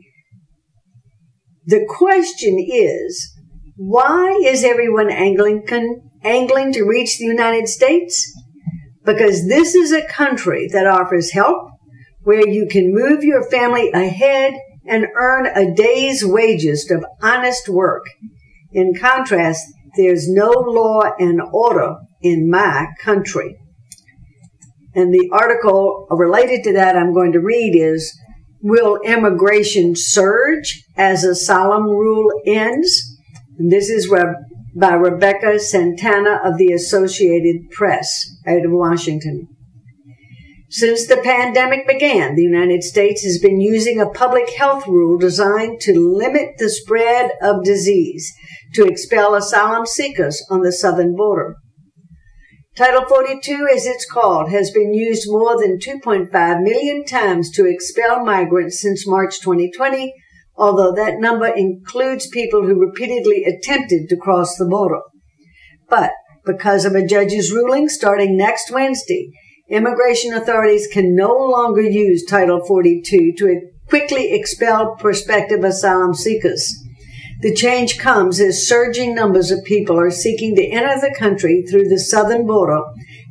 [1.67, 3.35] the question is,
[3.77, 5.65] why is everyone angling,
[6.25, 8.35] angling to reach the United States?
[9.05, 11.69] Because this is a country that offers help
[12.23, 14.55] where you can move your family ahead
[14.89, 18.05] and earn a day's wages of honest work.
[18.73, 19.65] In contrast,
[19.97, 23.59] there's no law and order in my country.
[24.95, 28.19] And the article related to that I'm going to read is
[28.61, 33.17] Will immigration surge as a solemn rule ends?
[33.59, 34.13] And this is
[34.75, 39.49] by Rebecca Santana of the Associated Press out of Washington.
[40.71, 45.81] Since the pandemic began, the United States has been using a public health rule designed
[45.83, 48.31] to limit the spread of disease
[48.75, 51.57] to expel asylum seekers on the southern border.
[52.77, 58.23] Title 42, as it's called, has been used more than 2.5 million times to expel
[58.23, 60.13] migrants since March 2020,
[60.55, 65.01] although that number includes people who repeatedly attempted to cross the border.
[65.89, 66.11] But
[66.45, 69.31] because of a judge's ruling starting next Wednesday,
[69.69, 76.75] immigration authorities can no longer use Title 42 to quickly expel prospective asylum seekers.
[77.41, 81.89] The change comes as surging numbers of people are seeking to enter the country through
[81.89, 82.83] the southern border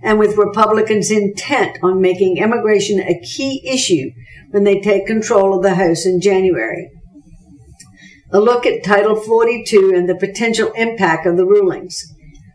[0.01, 4.11] and with Republicans intent on making immigration a key issue
[4.51, 6.89] when they take control of the House in January.
[8.31, 11.97] A look at Title 42 and the potential impact of the rulings.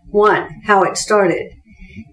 [0.08, 1.52] One, how it started.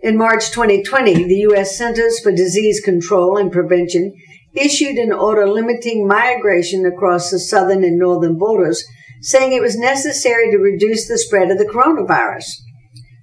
[0.02, 1.78] In March 2020, the U.S.
[1.78, 4.14] Centers for Disease Control and Prevention
[4.54, 8.84] issued an order limiting migration across the southern and northern borders
[9.22, 12.46] saying it was necessary to reduce the spread of the coronavirus.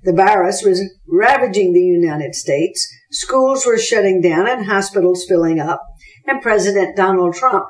[0.04, 5.82] The virus was ravaging the United States, schools were shutting down and hospitals filling up,
[6.26, 7.64] and President Donald Trump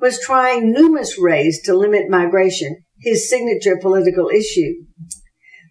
[0.00, 4.72] was trying numerous ways to limit migration, his signature political issue.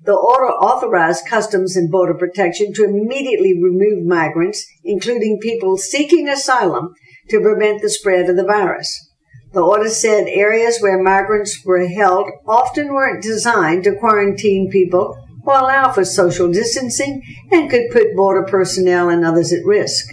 [0.04, 6.94] The order authorized Customs and Border Protection to immediately remove migrants, including people seeking asylum,
[7.30, 9.10] to prevent the spread of the virus.
[9.54, 15.54] The order said areas where migrants were held often weren't designed to quarantine people or
[15.54, 17.22] allow for social distancing
[17.52, 20.06] and could put border personnel and others at risk.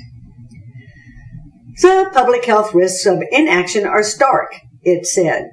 [1.80, 5.50] The public health risks of inaction are stark, it said.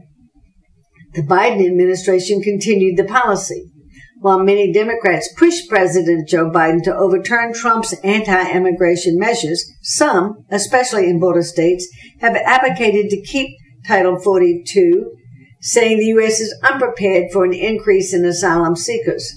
[1.14, 3.72] The Biden administration continued the policy.
[4.26, 11.20] While many Democrats pushed President Joe Biden to overturn Trump's anti-immigration measures, some, especially in
[11.20, 11.88] border states,
[12.22, 13.56] have advocated to keep
[13.88, 15.16] Title 42,
[15.62, 16.40] saying the U.S.
[16.40, 19.32] is unprepared for an increase in asylum seekers.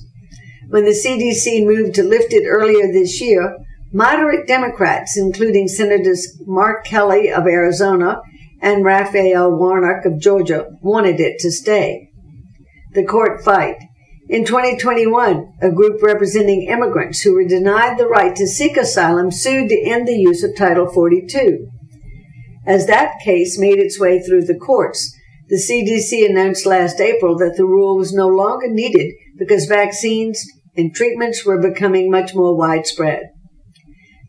[0.71, 3.59] When the CDC moved to lift it earlier this year,
[3.93, 8.23] moderate Democrats, including Senators Mark Kelly of Arizona
[8.63, 12.09] and Raphael Warnock of Georgia, wanted it to stay.
[12.95, 13.77] The court fight.
[14.31, 19.71] In 2021, a group representing immigrants who were denied the right to seek asylum sued
[19.71, 21.67] to end the use of Title 42.
[22.67, 25.17] As that case made its way through the courts,
[25.49, 30.45] the CDC announced last April that the rule was no longer needed because vaccines
[30.77, 33.23] and treatments were becoming much more widespread.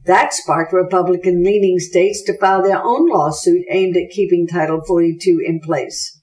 [0.06, 5.42] That sparked Republican leaning states to file their own lawsuit aimed at keeping Title 42
[5.46, 6.22] in place.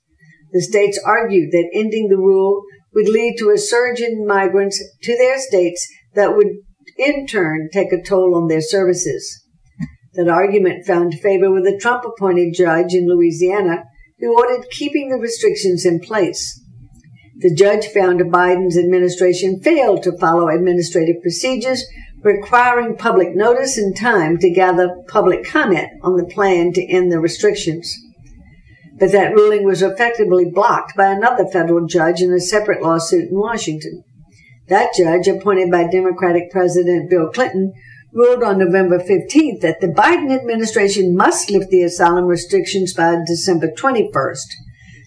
[0.53, 2.63] The states argued that ending the rule
[2.97, 6.49] would lead to a surge in migrants to their states that would
[6.97, 9.45] in turn take a toll on their services.
[10.15, 13.85] That argument found favor with a Trump appointed judge in Louisiana
[14.19, 16.59] who ordered keeping the restrictions in place.
[17.39, 21.85] The judge found Biden's administration failed to follow administrative procedures
[22.23, 27.21] requiring public notice and time to gather public comment on the plan to end the
[27.21, 27.95] restrictions.
[28.99, 33.39] But that ruling was effectively blocked by another federal judge in a separate lawsuit in
[33.39, 34.05] Washington.
[34.69, 37.73] That judge, appointed by Democratic President Bill Clinton,
[38.13, 43.69] ruled on November 15th that the Biden administration must lift the asylum restrictions by December
[43.69, 44.47] 21st.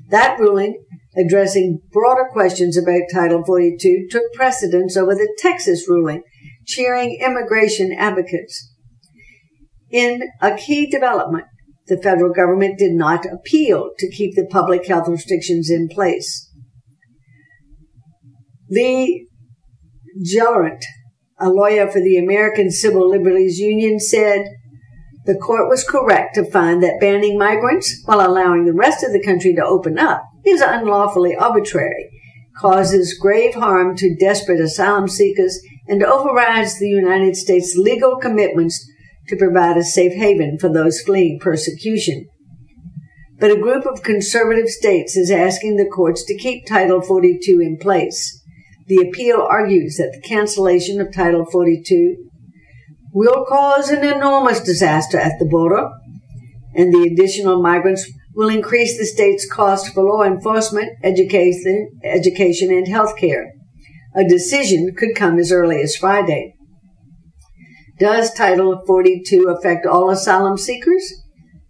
[0.10, 0.84] That ruling
[1.18, 6.22] addressing broader questions about Title 42 took precedence over the Texas ruling,
[6.66, 8.72] cheering immigration advocates.
[9.90, 11.46] In a key development,
[11.90, 16.50] the federal government did not appeal to keep the public health restrictions in place.
[18.70, 19.28] Lee
[20.24, 20.82] Gelernt,
[21.40, 24.46] a lawyer for the American Civil Liberties Union, said
[25.26, 29.24] the court was correct to find that banning migrants while allowing the rest of the
[29.24, 32.10] country to open up is unlawfully arbitrary,
[32.58, 38.86] causes grave harm to desperate asylum seekers, and overrides the United States' legal commitments
[39.30, 42.28] to provide a safe haven for those fleeing persecution.
[43.40, 47.78] But a group of conservative states is asking the courts to keep Title 42 in
[47.78, 48.44] place.
[48.88, 52.18] The appeal argues that the cancellation of Title 42
[53.14, 55.90] will cause an enormous disaster at the border,
[56.76, 62.88] and the additional migrants will increase the state's cost for law enforcement, education, education and
[62.88, 63.52] health care.
[64.16, 66.56] A decision could come as early as Friday.
[68.00, 71.22] Does Title 42 affect all asylum seekers?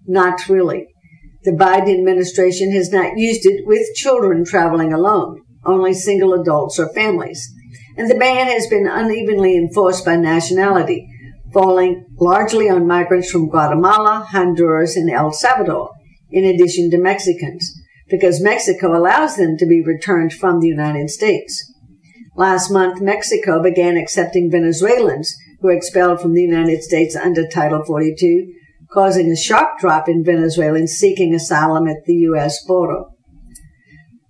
[0.05, 0.87] Not really.
[1.43, 6.93] The Biden administration has not used it with children traveling alone, only single adults or
[6.93, 7.51] families.
[7.97, 11.07] And the ban has been unevenly enforced by nationality,
[11.51, 15.89] falling largely on migrants from Guatemala, Honduras, and El Salvador,
[16.29, 17.73] in addition to Mexicans,
[18.07, 21.73] because Mexico allows them to be returned from the United States.
[22.35, 28.53] Last month, Mexico began accepting Venezuelans were expelled from the United States under Title 42,
[28.91, 32.63] causing a sharp drop in Venezuelans seeking asylum at the U.S.
[32.65, 33.03] border.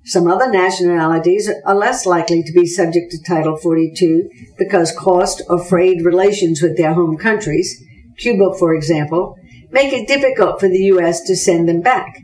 [0.06, 5.64] Some other nationalities are less likely to be subject to Title 42 because cost or
[5.64, 7.80] frayed relations with their home countries,
[8.18, 9.36] Cuba, for example,
[9.70, 11.22] make it difficult for the U.S.
[11.28, 12.18] to send them back.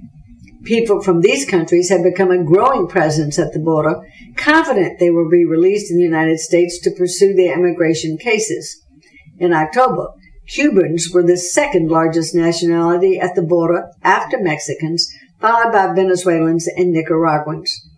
[0.64, 4.02] People from these countries have become a growing presence at the border,
[4.36, 8.85] confident they will be released in the United States to pursue their immigration cases
[9.38, 10.08] in October.
[10.48, 16.92] Cubans were the second largest nationality at the border after Mexicans, followed by Venezuelans and
[16.92, 17.90] Nicaraguans.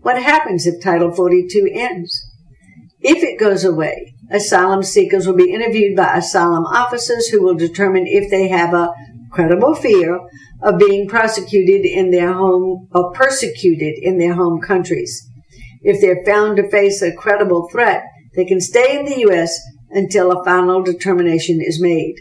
[0.00, 2.24] What happens if Title 42 ends?
[3.00, 8.06] If it goes away, asylum seekers will be interviewed by asylum officers who will determine
[8.06, 8.92] if they have a
[9.30, 10.18] credible fear
[10.62, 15.28] of being prosecuted in their home or persecuted in their home countries.
[15.82, 18.04] If they're found to face a credible threat,
[18.34, 19.60] they can stay in the U.S
[19.90, 22.16] until a final determination is made.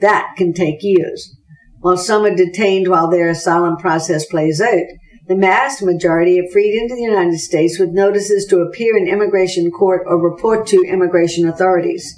[0.00, 1.36] That can take years.
[1.80, 4.84] While some are detained while their asylum process plays out,
[5.26, 9.70] the vast majority are freed into the United States with notices to appear in immigration
[9.70, 12.14] court or report to immigration authorities.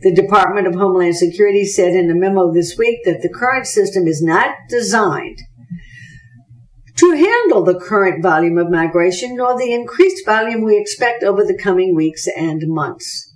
[0.00, 4.06] The Department of Homeland Security said in a memo this week that the current system
[4.06, 5.38] is not designed
[6.96, 11.56] to handle the current volume of migration nor the increased volume we expect over the
[11.56, 13.33] coming weeks and months.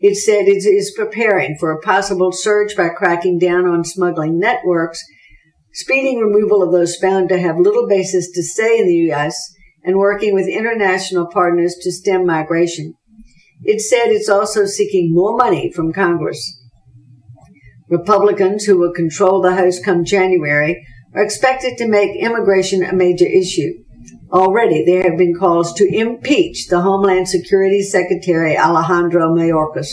[0.00, 5.02] It said it is preparing for a possible surge by cracking down on smuggling networks,
[5.74, 9.36] speeding removal of those found to have little basis to stay in the U.S.,
[9.82, 12.94] and working with international partners to stem migration.
[13.62, 16.58] It said it's also seeking more money from Congress.
[17.88, 23.26] Republicans, who will control the House come January, are expected to make immigration a major
[23.26, 23.72] issue.
[24.32, 29.88] Already there have been calls to impeach the Homeland Security Secretary Alejandro Mayorkas.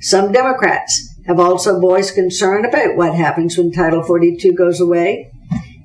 [0.00, 5.32] Some Democrats have also voiced concern about what happens when Title 42 goes away.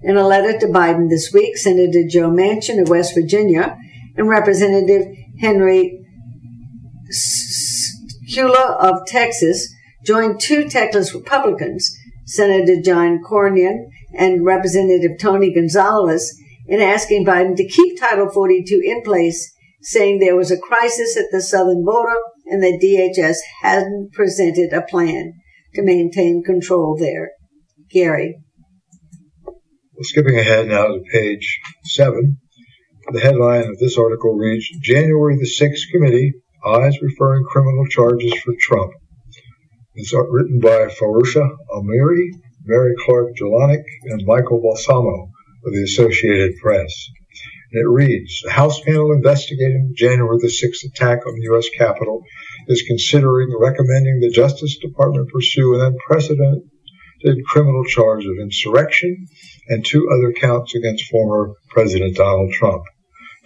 [0.03, 3.75] In a letter to Biden this week, Senator Joe Manchin of West Virginia
[4.15, 6.05] and Representative Henry
[8.31, 9.73] Cuellar of Texas
[10.05, 11.95] joined two Texas Republicans,
[12.25, 16.33] Senator John Cornyn and Representative Tony Gonzales,
[16.71, 21.25] in asking Biden to keep Title 42 in place, saying there was a crisis at
[21.29, 22.15] the southern border
[22.45, 25.33] and that DHS hadn't presented a plan
[25.75, 27.31] to maintain control there.
[27.91, 28.37] Gary.
[29.43, 32.37] Well, skipping ahead now to page seven,
[33.11, 36.31] the headline of this article reads January the 6th Committee
[36.65, 38.93] Eyes Referring Criminal Charges for Trump.
[39.95, 42.29] It's written by Farnoush Amiri,
[42.63, 45.31] Mary Clare Jalonick, and Michael Balsamo
[45.65, 47.09] of the Associated Press.
[47.71, 51.69] And it reads, the House panel investigating January the 6th attack on the U.S.
[51.77, 52.21] Capitol
[52.67, 59.27] is considering recommending the Justice Department pursue an unprecedented criminal charge of insurrection
[59.67, 62.83] and two other counts against former President Donald Trump.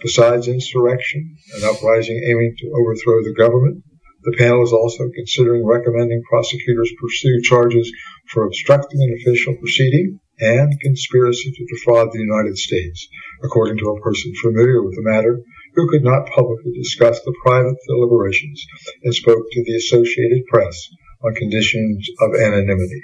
[0.02, 3.82] Besides insurrection, an uprising aiming to overthrow the government,
[4.24, 7.92] the panel is also considering recommending prosecutors pursue charges
[8.28, 13.08] for obstructing an official proceeding, and conspiracy to defraud the United States,
[13.42, 15.40] according to a person familiar with the matter
[15.74, 18.64] who could not publicly discuss the private deliberations
[19.02, 20.88] and spoke to the Associated Press
[21.24, 23.02] on conditions of anonymity.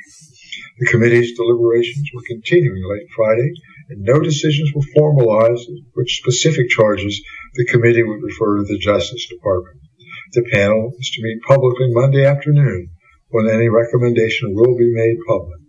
[0.79, 3.53] The committee's deliberations were continuing late Friday,
[3.89, 7.21] and no decisions were formalized which specific charges
[7.55, 9.81] the committee would refer to the Justice Department.
[10.33, 12.91] The panel is to meet publicly Monday afternoon
[13.29, 15.62] when any recommendation will be made public.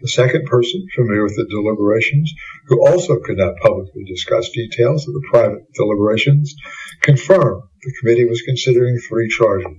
[0.00, 2.32] The second person familiar with the deliberations,
[2.68, 6.54] who also could not publicly discuss details of the private deliberations,
[7.02, 9.76] confirmed the committee was considering three charges.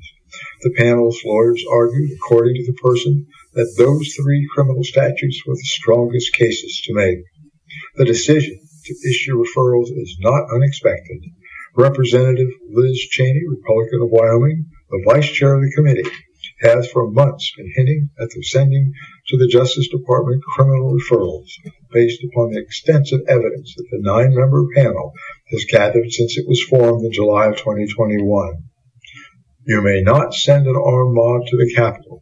[0.61, 5.76] The panel's lawyers argued, according to the person, that those three criminal statutes were the
[5.76, 7.19] strongest cases to make.
[7.95, 11.23] The decision to issue referrals is not unexpected.
[11.76, 16.10] Representative Liz Cheney, Republican of Wyoming, the vice chair of the committee,
[16.61, 18.93] has for months been hinting at the sending
[19.32, 21.48] to the Justice Department criminal referrals
[21.91, 25.14] based upon the extensive evidence that the nine member panel
[25.52, 28.58] has gathered since it was formed in July of 2021.
[29.66, 32.22] You may not send an armed mob to the Capitol.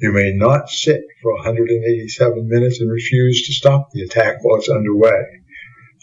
[0.00, 4.70] You may not sit for 187 minutes and refuse to stop the attack while it's
[4.70, 5.24] underway.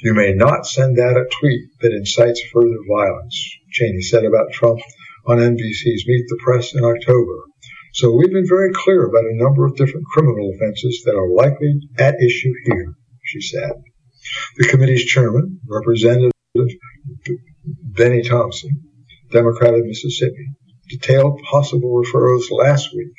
[0.04, 4.82] You may not send out a tweet that incites further violence, Cheney said about Trump
[5.26, 7.44] on NBC's Meet the Press in October.
[7.94, 11.80] So we've been very clear about a number of different criminal offenses that are likely
[12.00, 13.74] at issue here, she said.
[14.58, 16.32] The committee's chairman, Representative
[17.84, 18.72] Bennie Thompson,
[19.32, 20.48] Democrat of Mississippi,
[20.90, 23.14] detailed possible referrals last week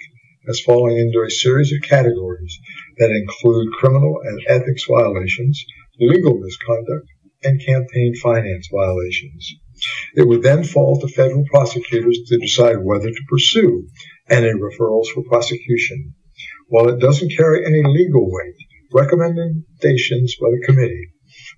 [0.49, 2.59] as falling into a series of categories
[2.99, 5.65] that include criminal and ethics violations,
[6.01, 7.07] legal misconduct,
[7.45, 9.55] and campaign finance violations.
[10.17, 13.87] It would then fall to federal prosecutors to decide whether to pursue
[14.29, 16.15] any referrals for prosecution.
[16.69, 18.57] While it doesn't carry any legal weight,
[18.93, 21.09] recommendations by the committee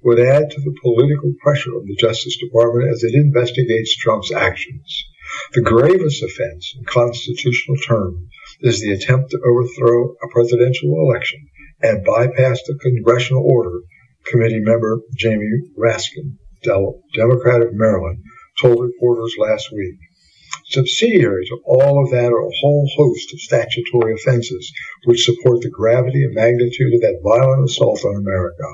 [0.02, 5.04] would add to the political pressure of the Justice Department as it investigates Trump's actions.
[5.52, 8.18] The gravest offense in constitutional terms
[8.60, 11.48] is the attempt to overthrow a presidential election
[11.82, 13.80] and bypass the congressional order,
[14.24, 18.22] committee member Jamie Raskin, Democrat of Maryland,
[18.60, 19.98] told reporters last week.
[20.68, 24.72] Subsidiary to all of that are a whole host of statutory offenses
[25.04, 28.64] which support the gravity and magnitude of that violent assault on America.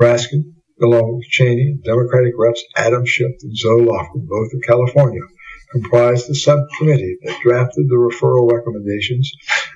[0.00, 0.42] Raskin,
[0.82, 5.22] along with Cheney, Democratic reps Adam Schiff and Zoe Lofgren, both of California,
[5.70, 9.30] comprised the subcommittee that drafted the referral recommendations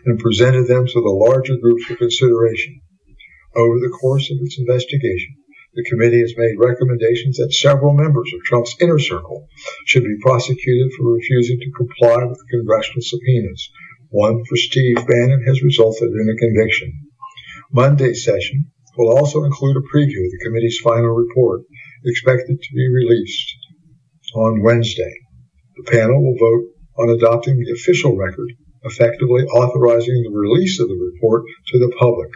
[0.04, 2.80] and presented them to the larger group for consideration.
[3.54, 5.35] Over the course of its investigation,
[5.76, 9.46] the committee has made recommendations that several members of Trump's inner circle
[9.84, 13.68] should be prosecuted for refusing to comply with congressional subpoenas.
[14.08, 16.96] One for Steve Bannon has resulted in a conviction.
[17.70, 21.60] Monday's session will also include a preview of the committee's final report,
[22.06, 23.52] expected to be released
[24.34, 25.12] on Wednesday.
[25.76, 26.64] The panel will vote
[26.96, 28.48] on adopting the official record,
[28.84, 32.30] effectively authorizing the release of the report to the public.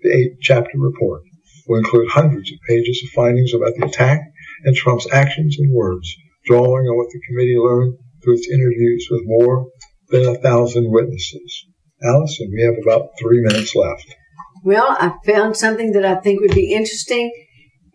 [0.00, 1.22] The eight chapter report
[1.66, 4.20] will include hundreds of pages of findings about the attack
[4.64, 6.14] and Trump's actions and words,
[6.46, 9.68] drawing on what the committee learned through its interviews with more
[10.08, 11.66] than a thousand witnesses.
[12.04, 14.14] Allison, we have about three minutes left.
[14.64, 17.32] Well, I found something that I think would be interesting.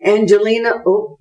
[0.04, 1.18] Angelina, oh,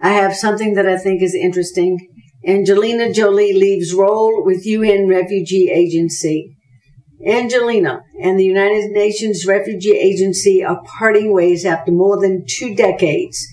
[0.00, 1.98] I have something that I think is interesting.
[2.46, 6.56] Angelina Jolie leaves role with UN Refugee Agency.
[7.26, 13.46] Angelina and the United Nations Refugee Agency are parting ways after more than two decades.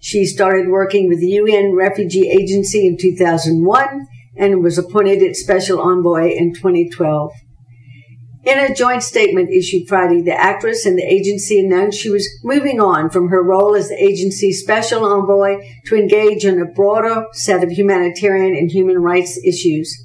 [0.00, 5.80] She started working with the UN Refugee Agency in 2001 and was appointed its special
[5.80, 7.32] envoy in 2012.
[8.44, 12.80] In a joint statement issued Friday, the actress and the agency announced she was moving
[12.80, 17.62] on from her role as the agency's special envoy to engage in a broader set
[17.62, 19.96] of humanitarian and human rights issues.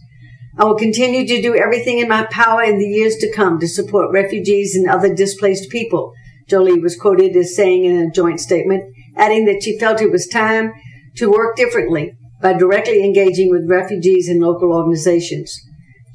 [0.59, 3.67] I will continue to do everything in my power in the years to come to
[3.67, 6.13] support refugees and other displaced people,
[6.47, 8.83] Jolie was quoted as saying in a joint statement,
[9.17, 10.71] adding that she felt it was time
[11.17, 15.59] to work differently by directly engaging with refugees and local organizations.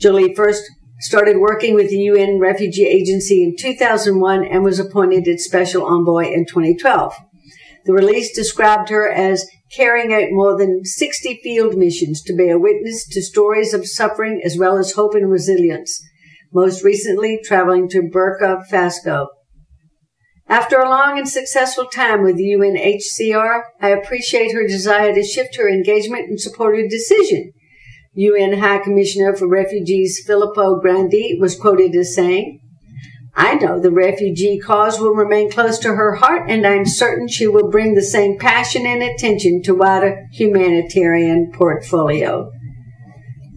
[0.01, 0.63] Jolie first
[1.01, 6.33] started working with the UN Refugee Agency in 2001 and was appointed its special envoy
[6.33, 7.15] in 2012.
[7.85, 13.07] The release described her as carrying out more than 60 field missions to bear witness
[13.09, 16.01] to stories of suffering as well as hope and resilience,
[16.53, 19.29] most recently traveling to Burkina Faso.
[20.49, 25.57] After a long and successful time with the UNHCR, I appreciate her desire to shift
[25.57, 27.53] her engagement and support her decision.
[28.15, 32.61] UN High Commissioner for Refugees Filippo Grandi was quoted as saying,
[33.35, 37.47] I know the refugee cause will remain close to her heart, and I'm certain she
[37.47, 42.51] will bring the same passion and attention to wider humanitarian portfolio.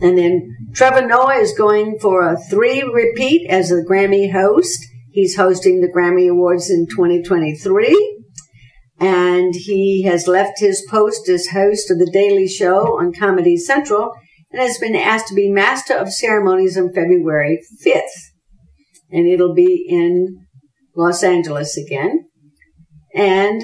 [0.02, 4.80] And then Trevor Noah is going for a three repeat as a Grammy host.
[5.12, 8.24] He's hosting the Grammy Awards in 2023.
[8.98, 14.14] And he has left his post as host of The Daily Show on Comedy Central
[14.52, 18.35] and has been asked to be Master of Ceremonies on February 5th
[19.16, 20.46] and it'll be in
[20.94, 22.26] Los Angeles again.
[23.14, 23.64] And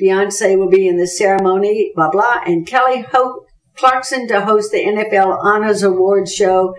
[0.00, 3.44] Beyonce will be in the ceremony, blah, blah, and Kelly Ho-
[3.76, 6.74] Clarkson to host the NFL Honors Awards show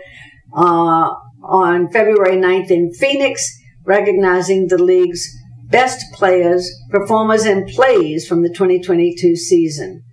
[0.53, 3.41] uh, on February 9th in Phoenix,
[3.85, 5.25] recognizing the league's
[5.69, 10.03] best players, performers, and plays from the 2022 season.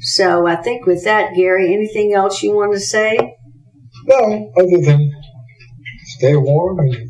[0.00, 3.16] So I think with that, Gary, anything else you want to say?
[4.04, 5.10] No, other than
[6.04, 7.09] stay warm and